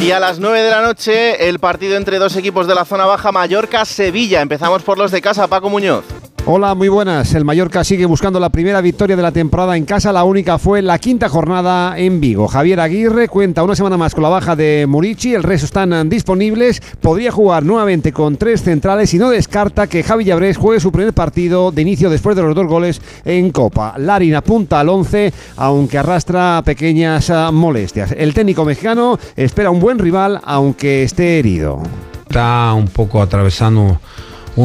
Y 0.00 0.12
a 0.12 0.20
las 0.20 0.38
9 0.38 0.62
de 0.62 0.70
la 0.70 0.80
noche, 0.80 1.48
el 1.48 1.58
partido 1.58 1.96
entre 1.96 2.18
dos 2.18 2.36
equipos 2.36 2.68
de 2.68 2.74
la 2.74 2.84
zona 2.84 3.04
baja, 3.04 3.32
Mallorca-Sevilla. 3.32 4.40
Empezamos 4.40 4.82
por 4.82 4.96
los 4.96 5.10
de 5.10 5.20
casa, 5.20 5.48
Paco 5.48 5.68
Muñoz. 5.68 6.04
Hola, 6.50 6.74
muy 6.74 6.88
buenas. 6.88 7.34
El 7.34 7.44
Mallorca 7.44 7.84
sigue 7.84 8.06
buscando 8.06 8.40
la 8.40 8.48
primera 8.48 8.80
victoria 8.80 9.16
de 9.16 9.22
la 9.22 9.32
temporada 9.32 9.76
en 9.76 9.84
casa. 9.84 10.14
La 10.14 10.24
única 10.24 10.56
fue 10.56 10.80
la 10.80 10.98
quinta 10.98 11.28
jornada 11.28 11.98
en 11.98 12.22
Vigo. 12.22 12.48
Javier 12.48 12.80
Aguirre 12.80 13.28
cuenta 13.28 13.62
una 13.62 13.76
semana 13.76 13.98
más 13.98 14.14
con 14.14 14.22
la 14.22 14.30
baja 14.30 14.56
de 14.56 14.86
Murici. 14.88 15.34
El 15.34 15.42
resto 15.42 15.66
están 15.66 16.08
disponibles. 16.08 16.80
Podría 17.02 17.32
jugar 17.32 17.64
nuevamente 17.66 18.14
con 18.14 18.38
tres 18.38 18.62
centrales 18.62 19.12
y 19.12 19.18
no 19.18 19.28
descarta 19.28 19.88
que 19.88 20.02
Javi 20.02 20.24
Llabrés 20.24 20.56
juegue 20.56 20.80
su 20.80 20.90
primer 20.90 21.12
partido 21.12 21.70
de 21.70 21.82
inicio 21.82 22.08
después 22.08 22.34
de 22.34 22.40
los 22.40 22.54
dos 22.54 22.66
goles 22.66 23.02
en 23.26 23.50
Copa. 23.50 23.98
Larin 23.98 24.36
apunta 24.36 24.80
al 24.80 24.88
11, 24.88 25.34
aunque 25.58 25.98
arrastra 25.98 26.62
pequeñas 26.64 27.28
ah, 27.28 27.50
molestias. 27.52 28.12
El 28.16 28.32
técnico 28.32 28.64
mexicano 28.64 29.18
espera 29.36 29.70
un 29.70 29.80
buen 29.80 29.98
rival, 29.98 30.40
aunque 30.44 31.02
esté 31.02 31.40
herido. 31.40 31.82
Está 32.26 32.72
un 32.72 32.88
poco 32.88 33.20
atravesando 33.20 34.00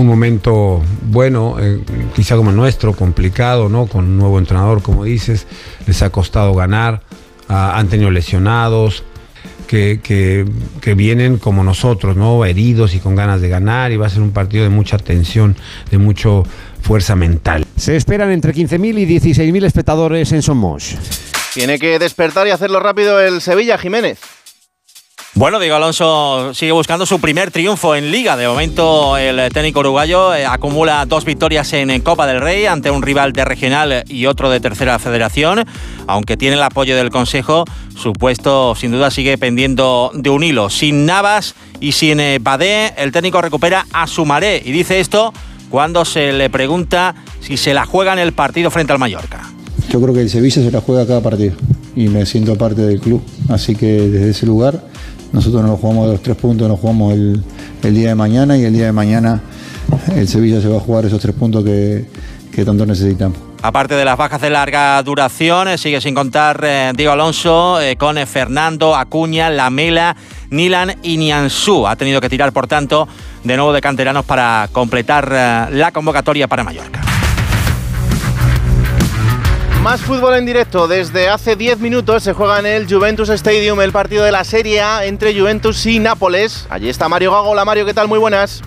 un 0.02 0.08
momento 0.08 0.82
bueno, 1.04 1.58
eh, 1.60 1.80
quizá 2.16 2.36
como 2.36 2.50
el 2.50 2.56
nuestro, 2.56 2.94
complicado, 2.94 3.70
¿no? 3.70 3.86
Con 3.88 4.06
un 4.06 4.18
nuevo 4.18 4.40
entrenador, 4.40 4.82
como 4.82 5.04
dices, 5.04 5.46
les 5.86 6.02
ha 6.02 6.10
costado 6.10 6.54
ganar, 6.56 7.02
ah, 7.50 7.74
han 7.78 7.88
tenido 7.90 8.10
lesionados, 8.12 9.04
que, 9.68 10.00
que- 10.04 10.46
que 10.82 10.94
vienen 10.94 11.38
como 11.38 11.64
nosotros, 11.64 12.16
¿no? 12.18 12.44
Heridos 12.46 12.94
y 12.96 13.00
con 13.00 13.16
ganas 13.16 13.42
de 13.42 13.50
ganar, 13.50 13.92
y 13.92 13.98
va 13.98 14.08
a 14.08 14.10
ser 14.10 14.22
un 14.22 14.32
partido 14.32 14.64
de 14.64 14.70
mucha 14.70 14.98
tensión, 14.98 15.56
de 15.90 15.98
mucha 15.98 16.30
fuerza 16.82 17.16
mental. 17.16 17.66
Se 17.76 17.96
esperan 17.96 18.32
entre 18.32 18.54
15.000 18.54 18.98
y 19.00 19.06
16.000 19.20 19.64
espectadores 19.66 20.32
en 20.32 20.42
Somos. 20.42 20.96
Tiene 21.54 21.78
que 21.80 22.00
despertar 22.00 22.48
y 22.48 22.52
hacerlo 22.52 22.80
rápido 22.80 23.20
el 23.20 23.42
Sevilla, 23.42 23.78
Jiménez. 23.78 24.20
Bueno, 25.36 25.60
Diego 25.60 25.78
Alonso 25.78 26.54
sigue 26.54 26.74
buscando 26.74 27.08
su 27.08 27.20
primer 27.20 27.50
triunfo 27.50 27.96
en 27.96 28.12
Liga. 28.12 28.38
De 28.38 28.48
momento, 28.48 29.18
el 29.18 29.52
técnico 29.52 29.80
uruguayo 29.80 30.36
eh, 30.36 30.46
acumula 30.46 31.08
dos 31.08 31.26
victorias 31.26 31.74
en, 31.74 32.00
Copa 32.02 32.28
del 32.28 32.40
Rey 32.40 32.68
ante 32.68 32.92
un 32.92 33.02
rival 33.02 33.34
de 33.34 33.44
regional 33.44 34.04
y 34.08 34.28
otro 34.28 34.52
de 34.52 34.60
tercera 34.60 35.00
federación. 35.00 35.66
Aunque 36.06 36.38
tiene 36.38 36.56
el 36.56 36.62
apoyo 36.62 36.96
del 36.96 37.10
Consejo, 37.10 37.66
su 37.96 38.14
puesto 38.14 38.76
sin 38.76 38.92
duda 38.92 39.10
sigue 39.10 39.40
pendiendo 39.40 40.12
de 40.14 40.30
un 40.30 40.44
hilo. 40.44 40.70
Sin 40.70 41.08
Navas 41.08 41.56
y 41.80 41.94
sin 41.94 42.20
eh, 42.20 42.38
Badé, 42.40 42.94
el 42.98 43.12
técnico 43.12 43.42
recupera 43.42 43.88
a 43.92 44.06
Sumaré 44.06 44.62
y 44.64 44.72
dice 44.72 45.00
esto 45.00 45.34
cuando 45.72 46.06
se 46.06 46.32
le 46.32 46.52
pregunta 46.52 47.16
si 47.40 47.58
se 47.58 47.74
la 47.74 47.88
juega 47.88 48.14
en 48.14 48.20
el 48.20 48.34
partido 48.34 48.70
frente 48.70 48.94
al 48.94 49.00
Mallorca. 49.00 49.52
Yo 49.90 50.00
creo 50.00 50.14
que 50.14 50.22
el 50.22 50.30
Sevilla 50.30 50.62
se 50.62 50.70
la 50.70 50.80
juega 50.80 51.08
cada 51.08 51.22
partido 51.22 51.56
y 51.96 52.08
me 52.08 52.28
siento 52.28 52.56
parte 52.56 52.84
del 52.84 53.00
club. 53.00 53.24
Así 53.50 53.76
que 53.76 53.88
desde 53.88 54.30
ese 54.30 54.46
lugar 54.46 54.93
nosotros 55.34 55.64
nos 55.64 55.80
jugamos 55.80 56.08
los 56.08 56.22
tres 56.22 56.38
puntos, 56.38 56.68
nos 56.70 56.80
jugamos 56.80 57.14
el, 57.14 57.44
día 57.82 58.10
de 58.10 58.16
mañana 58.16 58.56
y 58.56 58.64
el 58.64 58.72
día 58.72 58.86
de 58.86 58.92
mañana 58.92 59.42
el 60.16 60.28
Sevilla 60.28 60.62
se 60.62 60.70
va 60.70 60.78
a 60.78 60.80
jugar 60.80 61.06
esos 61.06 61.20
tres 61.20 61.36
puntos 61.36 61.64
que, 61.64 62.06
tanto 62.64 62.86
necesitamos. 62.86 63.38
Aparte 63.64 63.96
de 63.96 64.06
las 64.06 64.16
bajas 64.16 64.42
de 64.42 64.50
larga 64.50 65.02
duración, 65.02 65.70
eh, 65.70 65.78
sigue 65.78 66.00
sin 66.02 66.14
contar 66.14 66.62
eh, 66.64 66.92
Diego 66.96 67.14
Alonso 67.14 67.82
eh, 67.82 67.96
con 67.96 68.16
Fernando, 68.28 68.96
Acuña, 68.96 69.50
Lamela, 69.50 70.16
Nilan 70.50 70.98
y 71.02 71.18
Nianzú. 71.18 71.88
Ha 71.88 71.96
tenido 71.96 72.22
que 72.22 72.30
tirar, 72.30 72.52
por 72.52 72.68
tanto, 72.68 73.08
de 73.44 73.56
nuevo 73.58 73.74
de 73.74 73.82
canteranos 73.82 74.26
para 74.26 74.70
completar 74.72 75.72
la 75.72 75.92
convocatoria 75.92 76.48
para 76.48 76.64
Mallorca. 76.64 77.13
Más 79.84 80.00
fútbol 80.00 80.36
en 80.36 80.46
directo. 80.46 80.88
Desde 80.88 81.28
hace 81.28 81.58
10 81.58 81.80
minutos 81.80 82.24
se 82.24 82.32
juega 82.32 82.58
en 82.58 82.66
el 82.66 82.88
Juventus 82.88 83.28
Stadium 83.28 83.82
el 83.82 83.92
partido 83.92 84.24
de 84.24 84.32
la 84.32 84.46
Serie 84.46 84.82
A 84.82 85.04
entre 85.04 85.38
Juventus 85.38 85.86
y 85.86 86.00
Nápoles. 86.00 86.66
Allí 86.70 86.88
está 86.88 87.10
Mario 87.10 87.34
Gago. 87.34 87.54
Mario, 87.66 87.86
¿qué 87.86 87.94
tal? 87.94 88.08
Muy 88.08 88.18
buenas. 88.18 88.62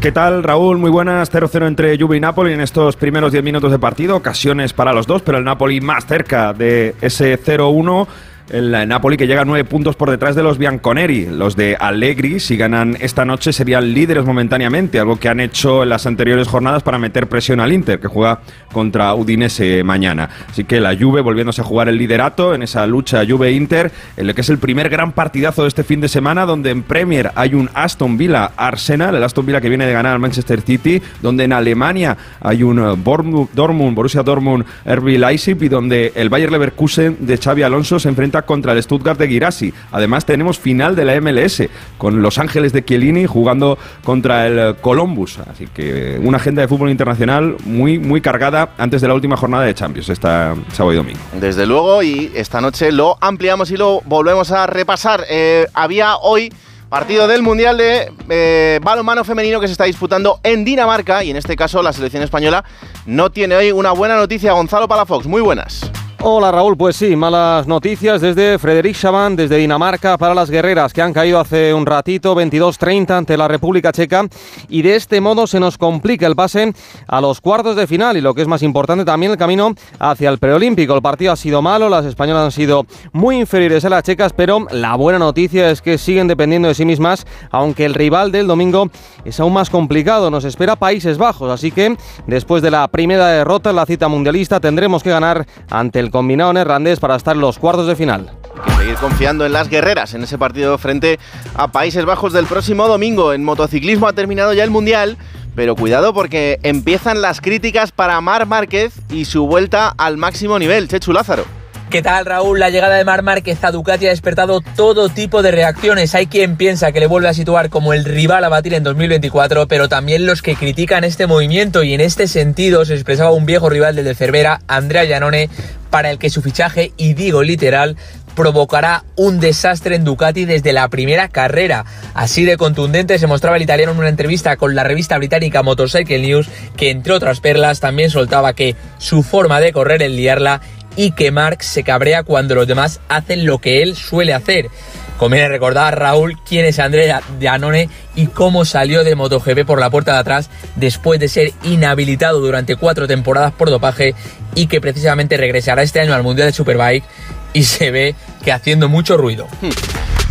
¿Qué 0.00 0.10
tal, 0.10 0.42
Raúl? 0.42 0.78
Muy 0.78 0.90
buenas. 0.90 1.30
0-0 1.30 1.66
entre 1.66 1.98
Juve 1.98 2.16
y 2.16 2.20
Napoli 2.20 2.54
en 2.54 2.62
estos 2.62 2.96
primeros 2.96 3.30
10 3.30 3.44
minutos 3.44 3.70
de 3.72 3.78
partido. 3.78 4.16
Ocasiones 4.16 4.72
para 4.72 4.94
los 4.94 5.06
dos, 5.06 5.20
pero 5.20 5.36
el 5.36 5.44
Napoli 5.44 5.82
más 5.82 6.06
cerca 6.06 6.54
de 6.54 6.94
ese 7.02 7.38
0-1 7.38 8.06
el 8.50 8.70
Napoli 8.88 9.16
que 9.16 9.26
llega 9.26 9.42
a 9.42 9.44
nueve 9.44 9.64
puntos 9.64 9.96
por 9.96 10.10
detrás 10.10 10.36
de 10.36 10.42
los 10.42 10.58
Bianconeri. 10.58 11.26
Los 11.26 11.56
de 11.56 11.76
Allegri, 11.80 12.40
si 12.40 12.56
ganan 12.56 12.96
esta 13.00 13.24
noche, 13.24 13.52
serían 13.52 13.94
líderes 13.94 14.24
momentáneamente, 14.24 15.00
algo 15.00 15.18
que 15.18 15.28
han 15.28 15.40
hecho 15.40 15.82
en 15.82 15.88
las 15.88 16.06
anteriores 16.06 16.46
jornadas 16.46 16.82
para 16.82 16.98
meter 16.98 17.26
presión 17.26 17.60
al 17.60 17.72
Inter, 17.72 18.00
que 18.00 18.08
juega 18.08 18.40
contra 18.72 19.14
Udinese 19.14 19.82
mañana. 19.82 20.28
Así 20.50 20.64
que 20.64 20.80
la 20.80 20.96
Juve 20.96 21.22
volviéndose 21.22 21.62
a 21.62 21.64
jugar 21.64 21.88
el 21.88 21.96
liderato 21.96 22.54
en 22.54 22.62
esa 22.62 22.86
lucha 22.86 23.24
Juve-Inter, 23.26 23.90
en 24.16 24.26
lo 24.26 24.34
que 24.34 24.42
es 24.42 24.50
el 24.50 24.58
primer 24.58 24.90
gran 24.90 25.12
partidazo 25.12 25.62
de 25.62 25.68
este 25.68 25.84
fin 25.84 26.00
de 26.00 26.08
semana, 26.08 26.44
donde 26.44 26.70
en 26.70 26.82
Premier 26.82 27.30
hay 27.34 27.54
un 27.54 27.70
Aston 27.72 28.18
Villa-Arsenal, 28.18 29.14
el 29.14 29.24
Aston 29.24 29.46
Villa 29.46 29.60
que 29.60 29.68
viene 29.68 29.86
de 29.86 29.92
ganar 29.92 30.12
al 30.12 30.20
Manchester 30.20 30.60
City, 30.60 31.00
donde 31.22 31.44
en 31.44 31.52
Alemania 31.52 32.16
hay 32.40 32.62
un 32.62 32.76
Dortmund, 33.04 33.94
Borussia 33.94 34.22
Dortmund, 34.22 34.64
RB 34.84 35.18
Leipzig, 35.18 35.56
y 35.62 35.68
donde 35.68 36.12
el 36.14 36.28
Bayer 36.28 36.52
Leverkusen 36.52 37.16
de 37.20 37.38
Xavi 37.38 37.62
Alonso 37.62 37.98
se 37.98 38.08
enfrenta 38.08 38.33
contra 38.42 38.72
el 38.72 38.82
Stuttgart 38.82 39.18
de 39.18 39.28
Girassi. 39.28 39.72
Además 39.92 40.24
tenemos 40.24 40.58
final 40.58 40.96
de 40.96 41.04
la 41.04 41.20
MLS 41.20 41.62
con 41.98 42.22
Los 42.22 42.38
Ángeles 42.38 42.72
de 42.72 42.84
Chiellini 42.84 43.26
jugando 43.26 43.78
contra 44.04 44.46
el 44.46 44.76
Columbus. 44.76 45.38
Así 45.50 45.66
que 45.66 46.20
una 46.22 46.36
agenda 46.36 46.62
de 46.62 46.68
fútbol 46.68 46.90
internacional 46.90 47.56
muy 47.64 47.98
muy 47.98 48.20
cargada 48.20 48.70
antes 48.78 49.00
de 49.00 49.08
la 49.08 49.14
última 49.14 49.36
jornada 49.36 49.64
de 49.64 49.74
Champions, 49.74 50.08
esta 50.08 50.54
sábado 50.72 50.92
y 50.92 50.96
domingo. 50.96 51.20
Desde 51.40 51.66
luego 51.66 52.02
y 52.02 52.30
esta 52.34 52.60
noche 52.60 52.92
lo 52.92 53.16
ampliamos 53.20 53.70
y 53.70 53.76
lo 53.76 54.00
volvemos 54.04 54.50
a 54.50 54.66
repasar. 54.66 55.24
Eh, 55.28 55.66
había 55.74 56.16
hoy 56.16 56.52
Partido 56.88 57.26
del 57.26 57.42
Mundial 57.42 57.76
de 57.76 58.12
eh, 58.28 58.78
Balonmano 58.82 59.24
Femenino 59.24 59.60
que 59.60 59.66
se 59.66 59.72
está 59.72 59.84
disputando 59.84 60.38
en 60.44 60.64
Dinamarca 60.64 61.24
y 61.24 61.30
en 61.30 61.36
este 61.36 61.56
caso 61.56 61.82
la 61.82 61.92
selección 61.92 62.22
española 62.22 62.64
no 63.06 63.30
tiene 63.30 63.56
hoy 63.56 63.72
una 63.72 63.90
buena 63.92 64.16
noticia. 64.16 64.52
Gonzalo 64.52 64.86
Palafox, 64.86 65.26
muy 65.26 65.40
buenas. 65.40 65.90
Hola 66.20 66.50
Raúl, 66.50 66.76
pues 66.76 66.96
sí, 66.96 67.16
malas 67.16 67.66
noticias 67.66 68.20
desde 68.20 68.58
Frederic 68.58 68.96
Chaban, 68.96 69.36
desde 69.36 69.58
Dinamarca 69.58 70.16
para 70.16 70.34
las 70.34 70.48
guerreras 70.48 70.92
que 70.94 71.02
han 71.02 71.12
caído 71.12 71.38
hace 71.38 71.74
un 71.74 71.84
ratito 71.84 72.34
22-30 72.34 73.10
ante 73.10 73.36
la 73.36 73.46
República 73.46 73.92
Checa 73.92 74.26
y 74.68 74.80
de 74.80 74.96
este 74.96 75.20
modo 75.20 75.46
se 75.46 75.60
nos 75.60 75.76
complica 75.76 76.26
el 76.26 76.34
pase 76.34 76.72
a 77.06 77.20
los 77.20 77.42
cuartos 77.42 77.76
de 77.76 77.86
final 77.86 78.16
y 78.16 78.22
lo 78.22 78.32
que 78.32 78.40
es 78.40 78.48
más 78.48 78.62
importante 78.62 79.04
también 79.04 79.32
el 79.32 79.38
camino 79.38 79.74
hacia 79.98 80.30
el 80.30 80.38
preolímpico. 80.38 80.94
El 80.94 81.02
partido 81.02 81.32
ha 81.32 81.36
sido 81.36 81.60
malo, 81.60 81.90
las 81.90 82.06
españolas 82.06 82.44
han 82.44 82.52
sido 82.52 82.86
muy 83.12 83.38
inferiores 83.38 83.84
a 83.84 83.90
las 83.90 84.02
checas, 84.02 84.32
pero 84.32 84.66
la 84.70 84.96
buena 84.96 85.18
noticia 85.18 85.68
es 85.68 85.82
que 85.82 85.98
siguen 85.98 86.26
dependiendo 86.26 86.68
de 86.68 86.74
sí 86.74 86.86
mismas, 86.86 87.26
aunque 87.50 87.84
el 87.84 87.92
rival 87.92 88.32
del 88.32 88.46
domingo 88.46 88.88
es 89.26 89.38
aún 89.40 89.52
más 89.52 89.68
complicado. 89.68 90.30
Nos 90.30 90.46
espera 90.46 90.76
Países 90.76 91.18
Bajos, 91.18 91.50
así 91.50 91.70
que 91.70 91.96
después 92.26 92.62
de 92.62 92.70
la 92.70 92.88
primera 92.88 93.28
derrota 93.28 93.70
en 93.70 93.76
la 93.76 93.84
cita 93.84 94.08
mundialista 94.08 94.58
tendremos 94.58 95.02
que 95.02 95.10
ganar 95.10 95.46
ante 95.68 96.00
el 96.00 96.13
combinado 96.14 96.52
neerlandés 96.52 97.00
para 97.00 97.16
estar 97.16 97.34
en 97.34 97.40
los 97.40 97.58
cuartos 97.58 97.88
de 97.88 97.96
final. 97.96 98.30
Seguir 98.78 98.94
confiando 98.94 99.44
en 99.44 99.52
las 99.52 99.68
guerreras 99.68 100.14
en 100.14 100.22
ese 100.22 100.38
partido 100.38 100.78
frente 100.78 101.18
a 101.56 101.66
Países 101.72 102.04
Bajos 102.04 102.32
del 102.32 102.46
próximo 102.46 102.86
domingo. 102.86 103.32
En 103.32 103.42
motociclismo 103.42 104.06
ha 104.06 104.12
terminado 104.12 104.52
ya 104.52 104.62
el 104.62 104.70
Mundial. 104.70 105.18
Pero 105.56 105.74
cuidado 105.74 106.14
porque 106.14 106.60
empiezan 106.62 107.20
las 107.20 107.40
críticas 107.40 107.90
para 107.90 108.20
Mar 108.20 108.46
Márquez 108.46 108.92
y 109.10 109.24
su 109.24 109.48
vuelta 109.48 109.92
al 109.98 110.16
máximo 110.16 110.56
nivel, 110.56 110.86
Chechu 110.86 111.12
Lázaro. 111.12 111.46
¿Qué 111.94 112.02
tal 112.02 112.26
Raúl? 112.26 112.58
La 112.58 112.70
llegada 112.70 112.96
de 112.96 113.04
Mar 113.04 113.22
Márquez 113.22 113.62
a 113.62 113.70
Ducati 113.70 114.08
ha 114.08 114.10
despertado 114.10 114.60
todo 114.74 115.08
tipo 115.08 115.42
de 115.42 115.52
reacciones. 115.52 116.16
Hay 116.16 116.26
quien 116.26 116.56
piensa 116.56 116.90
que 116.90 116.98
le 116.98 117.06
vuelve 117.06 117.28
a 117.28 117.34
situar 117.34 117.70
como 117.70 117.92
el 117.92 118.04
rival 118.04 118.42
a 118.42 118.48
batir 118.48 118.74
en 118.74 118.82
2024, 118.82 119.68
pero 119.68 119.88
también 119.88 120.26
los 120.26 120.42
que 120.42 120.56
critican 120.56 121.04
este 121.04 121.28
movimiento 121.28 121.84
y 121.84 121.94
en 121.94 122.00
este 122.00 122.26
sentido 122.26 122.84
se 122.84 122.94
expresaba 122.94 123.30
un 123.30 123.46
viejo 123.46 123.70
rival 123.70 123.94
del 123.94 124.06
de 124.06 124.16
Cervera, 124.16 124.60
Andrea 124.66 125.04
Llanone, 125.04 125.48
para 125.88 126.10
el 126.10 126.18
que 126.18 126.30
su 126.30 126.42
fichaje, 126.42 126.92
y 126.96 127.14
digo 127.14 127.44
literal, 127.44 127.96
provocará 128.34 129.04
un 129.14 129.38
desastre 129.38 129.94
en 129.94 130.02
Ducati 130.02 130.46
desde 130.46 130.72
la 130.72 130.88
primera 130.88 131.28
carrera. 131.28 131.84
Así 132.14 132.44
de 132.44 132.56
contundente 132.56 133.20
se 133.20 133.28
mostraba 133.28 133.56
el 133.56 133.62
italiano 133.62 133.92
en 133.92 133.98
una 133.98 134.08
entrevista 134.08 134.56
con 134.56 134.74
la 134.74 134.82
revista 134.82 135.16
británica 135.16 135.62
Motorcycle 135.62 136.18
News, 136.18 136.48
que 136.76 136.90
entre 136.90 137.12
otras 137.12 137.38
perlas 137.38 137.78
también 137.78 138.10
soltaba 138.10 138.52
que 138.52 138.74
su 138.98 139.22
forma 139.22 139.60
de 139.60 139.72
correr 139.72 140.02
en 140.02 140.16
liarla 140.16 140.60
y 140.96 141.12
que 141.12 141.30
Mark 141.30 141.62
se 141.62 141.82
cabrea 141.82 142.22
cuando 142.22 142.54
los 142.54 142.66
demás 142.66 143.00
hacen 143.08 143.46
lo 143.46 143.58
que 143.58 143.82
él 143.82 143.96
suele 143.96 144.34
hacer. 144.34 144.70
Conviene 145.18 145.48
recordar, 145.48 145.98
Raúl, 145.98 146.38
quién 146.46 146.64
es 146.64 146.78
Andrea 146.78 147.22
Giannone 147.38 147.88
y 148.16 148.26
cómo 148.26 148.64
salió 148.64 149.04
de 149.04 149.14
MotoGP 149.14 149.64
por 149.64 149.78
la 149.78 149.90
puerta 149.90 150.12
de 150.12 150.18
atrás 150.18 150.50
después 150.74 151.20
de 151.20 151.28
ser 151.28 151.52
inhabilitado 151.62 152.40
durante 152.40 152.74
cuatro 152.76 153.06
temporadas 153.06 153.52
por 153.52 153.70
dopaje 153.70 154.14
y 154.56 154.66
que 154.66 154.80
precisamente 154.80 155.36
regresará 155.36 155.82
este 155.82 156.00
año 156.00 156.14
al 156.14 156.24
Mundial 156.24 156.48
de 156.48 156.52
Superbike 156.52 157.04
y 157.52 157.62
se 157.62 157.90
ve 157.92 158.14
que 158.44 158.52
haciendo 158.52 158.88
mucho 158.88 159.16
ruido. 159.16 159.46
Hmm. 159.62 159.70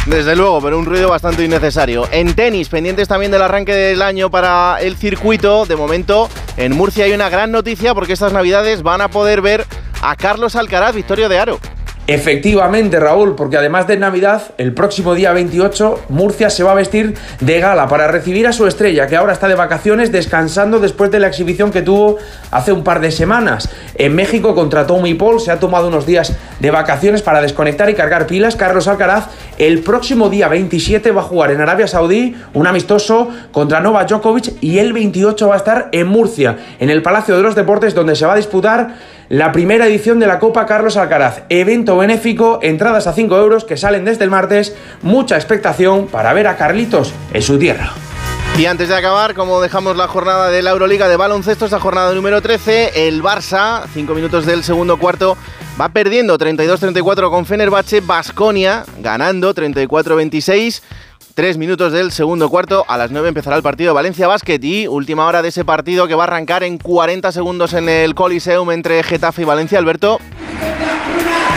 Desde 0.05 0.35
luego, 0.35 0.61
pero 0.61 0.77
un 0.77 0.85
ruido 0.85 1.09
bastante 1.09 1.45
innecesario. 1.45 2.09
En 2.11 2.33
tenis, 2.35 2.67
pendientes 2.67 3.07
también 3.07 3.31
del 3.31 3.41
arranque 3.41 3.73
del 3.73 4.01
año 4.01 4.29
para 4.29 4.77
el 4.81 4.97
circuito, 4.97 5.65
de 5.65 5.77
momento 5.77 6.29
en 6.57 6.75
Murcia 6.75 7.05
hay 7.05 7.13
una 7.13 7.29
gran 7.29 7.51
noticia 7.51 7.93
porque 7.93 8.11
estas 8.11 8.33
navidades 8.33 8.83
van 8.83 8.99
a 8.99 9.07
poder 9.07 9.39
ver 9.39 9.65
a 10.03 10.15
Carlos 10.17 10.55
Alcaraz, 10.57 10.93
Victorio 10.93 11.29
de 11.29 11.39
Aro. 11.39 11.59
Efectivamente, 12.05 12.99
Raúl, 12.99 13.35
porque 13.35 13.55
además 13.55 13.87
de 13.87 13.95
Navidad, 13.95 14.53
el 14.57 14.73
próximo 14.73 15.15
día 15.15 15.31
28, 15.31 16.01
Murcia 16.09 16.49
se 16.49 16.61
va 16.61 16.73
a 16.73 16.75
vestir 16.75 17.13
de 17.39 17.59
gala 17.61 17.87
para 17.87 18.09
recibir 18.09 18.45
a 18.45 18.51
su 18.51 18.67
estrella, 18.67 19.07
que 19.07 19.15
ahora 19.15 19.31
está 19.31 19.47
de 19.47 19.55
vacaciones 19.55 20.11
descansando 20.11 20.81
después 20.81 21.11
de 21.11 21.21
la 21.21 21.27
exhibición 21.27 21.71
que 21.71 21.81
tuvo 21.81 22.17
hace 22.51 22.73
un 22.73 22.83
par 22.83 22.99
de 22.99 23.09
semanas. 23.09 23.69
En 23.95 24.15
México 24.15 24.53
contra 24.53 24.85
Tommy 24.85 25.13
Paul 25.13 25.39
se 25.39 25.51
ha 25.51 25.61
tomado 25.61 25.87
unos 25.87 26.05
días 26.05 26.33
de 26.59 26.71
vacaciones 26.71 27.21
para 27.21 27.41
desconectar 27.41 27.89
y 27.89 27.93
cargar 27.93 28.27
pilas. 28.27 28.57
Carlos 28.57 28.89
Alcaraz 28.89 29.29
el 29.57 29.79
próximo 29.79 30.29
día 30.29 30.49
27 30.49 31.11
va 31.11 31.21
a 31.21 31.25
jugar 31.25 31.51
en 31.51 31.61
Arabia 31.61 31.87
Saudí 31.87 32.35
un 32.53 32.67
amistoso 32.67 33.29
contra 33.53 33.79
Novak 33.79 34.09
Djokovic 34.09 34.55
y 34.59 34.79
el 34.79 34.91
28 34.91 35.47
va 35.47 35.53
a 35.53 35.57
estar 35.57 35.87
en 35.93 36.07
Murcia, 36.07 36.57
en 36.79 36.89
el 36.89 37.01
Palacio 37.01 37.37
de 37.37 37.43
los 37.43 37.55
Deportes, 37.55 37.95
donde 37.95 38.17
se 38.17 38.25
va 38.25 38.33
a 38.33 38.37
disputar 38.37 38.95
la 39.33 39.51
primera 39.51 39.87
edición 39.87 40.19
de 40.19 40.27
la 40.27 40.37
Copa 40.37 40.67
Carlos 40.67 40.95
Alcaraz. 40.95 41.41
Evento 41.49 41.97
benéfico, 41.97 42.59
entradas 42.61 43.07
a 43.07 43.13
5 43.13 43.35
euros 43.35 43.65
que 43.65 43.77
salen 43.77 44.05
desde 44.05 44.25
el 44.25 44.29
martes, 44.29 44.75
mucha 45.01 45.37
expectación 45.37 46.05
para 46.05 46.33
ver 46.33 46.45
a 46.45 46.55
Carlitos 46.55 47.11
en 47.33 47.41
su 47.41 47.57
tierra. 47.57 47.93
Y 48.59 48.67
antes 48.67 48.89
de 48.89 48.95
acabar, 48.95 49.33
como 49.33 49.59
dejamos 49.59 49.97
la 49.97 50.07
jornada 50.07 50.49
de 50.49 50.61
la 50.61 50.69
Euroliga 50.69 51.09
de 51.09 51.15
baloncesto, 51.15 51.65
esta 51.65 51.79
jornada 51.79 52.13
número 52.13 52.43
13, 52.43 53.07
el 53.07 53.23
Barça, 53.23 53.85
5 53.91 54.13
minutos 54.13 54.45
del 54.45 54.63
segundo 54.63 54.97
cuarto, 54.97 55.35
va 55.81 55.89
perdiendo 55.89 56.37
32-34 56.37 57.31
con 57.31 57.47
Fenerbahce, 57.47 58.01
Basconia 58.01 58.85
ganando 58.99 59.55
34-26. 59.55 60.83
Tres 61.35 61.57
minutos 61.57 61.91
del 61.91 62.11
segundo 62.11 62.47
cuarto. 62.47 62.85
A 62.87 62.95
las 62.95 63.09
9 63.09 63.29
empezará 63.29 63.55
el 63.55 63.63
partido 63.63 63.95
Valencia 63.95 64.27
Basket 64.27 64.59
y 64.61 64.85
última 64.85 65.25
hora 65.25 65.41
de 65.41 65.49
ese 65.49 65.65
partido 65.65 66.07
que 66.07 66.13
va 66.13 66.25
a 66.25 66.27
arrancar 66.27 66.63
en 66.63 66.77
40 66.77 67.31
segundos 67.31 67.73
en 67.73 67.89
el 67.89 68.13
Coliseum 68.13 68.69
entre 68.69 69.01
Getafe 69.01 69.41
y 69.41 69.45
Valencia. 69.45 69.79
Alberto. 69.79 70.19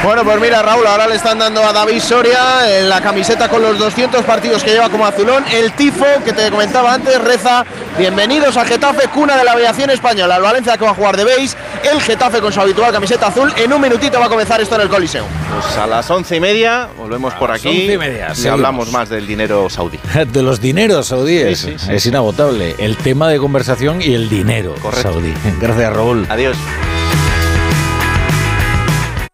Bueno, 0.04 0.22
pues 0.22 0.40
mira, 0.40 0.62
Raúl, 0.62 0.86
ahora 0.86 1.08
le 1.08 1.16
están 1.16 1.38
dando 1.38 1.62
a 1.64 1.72
David 1.72 2.00
Soria 2.00 2.78
en 2.78 2.88
la 2.88 3.00
camiseta 3.00 3.48
con 3.48 3.60
los 3.60 3.76
200 3.78 4.24
partidos 4.24 4.62
que 4.62 4.70
lleva 4.70 4.88
como 4.88 5.04
azulón. 5.04 5.44
El 5.52 5.72
tifo 5.72 6.04
que 6.24 6.32
te 6.32 6.48
comentaba 6.50 6.94
antes 6.94 7.20
reza: 7.22 7.64
Bienvenidos 7.98 8.56
a 8.56 8.64
Getafe, 8.64 9.08
cuna 9.08 9.36
de 9.36 9.42
la 9.44 9.52
aviación 9.52 9.90
española. 9.90 10.36
El 10.36 10.42
Valencia 10.42 10.76
que 10.76 10.84
va 10.84 10.92
a 10.92 10.94
jugar 10.94 11.16
de 11.16 11.24
base, 11.24 11.56
el 11.90 12.00
Getafe 12.00 12.40
con 12.40 12.52
su 12.52 12.60
habitual 12.60 12.92
camiseta 12.92 13.28
azul. 13.28 13.52
En 13.56 13.72
un 13.72 13.80
minutito 13.80 14.20
va 14.20 14.26
a 14.26 14.28
comenzar 14.28 14.60
esto 14.60 14.76
en 14.76 14.82
el 14.82 14.88
Coliseo. 14.88 15.24
Pues 15.52 15.76
a 15.76 15.86
las 15.88 16.08
once 16.08 16.36
y 16.36 16.40
media 16.40 16.88
volvemos 16.96 17.34
por 17.34 17.50
aquí 17.50 17.68
once 17.68 17.92
y 17.94 17.98
media, 17.98 18.32
y 18.36 18.46
hablamos 18.46 18.92
más 18.92 19.08
del 19.08 19.26
dinero 19.26 19.68
saudí. 19.68 19.98
De 20.32 20.42
los 20.42 20.60
dineros 20.60 21.08
saudíes. 21.08 21.58
Sí, 21.58 21.74
sí, 21.76 21.84
sí. 21.84 21.92
Es 21.92 22.06
inagotable. 22.06 22.76
El 22.78 22.96
tema 22.96 23.28
de 23.28 23.38
conversación 23.38 24.00
y 24.00 24.14
el 24.14 24.28
dinero 24.28 24.76
saudí. 25.02 25.34
Gracias, 25.60 25.92
Raúl. 25.92 26.26
Adiós. 26.28 26.56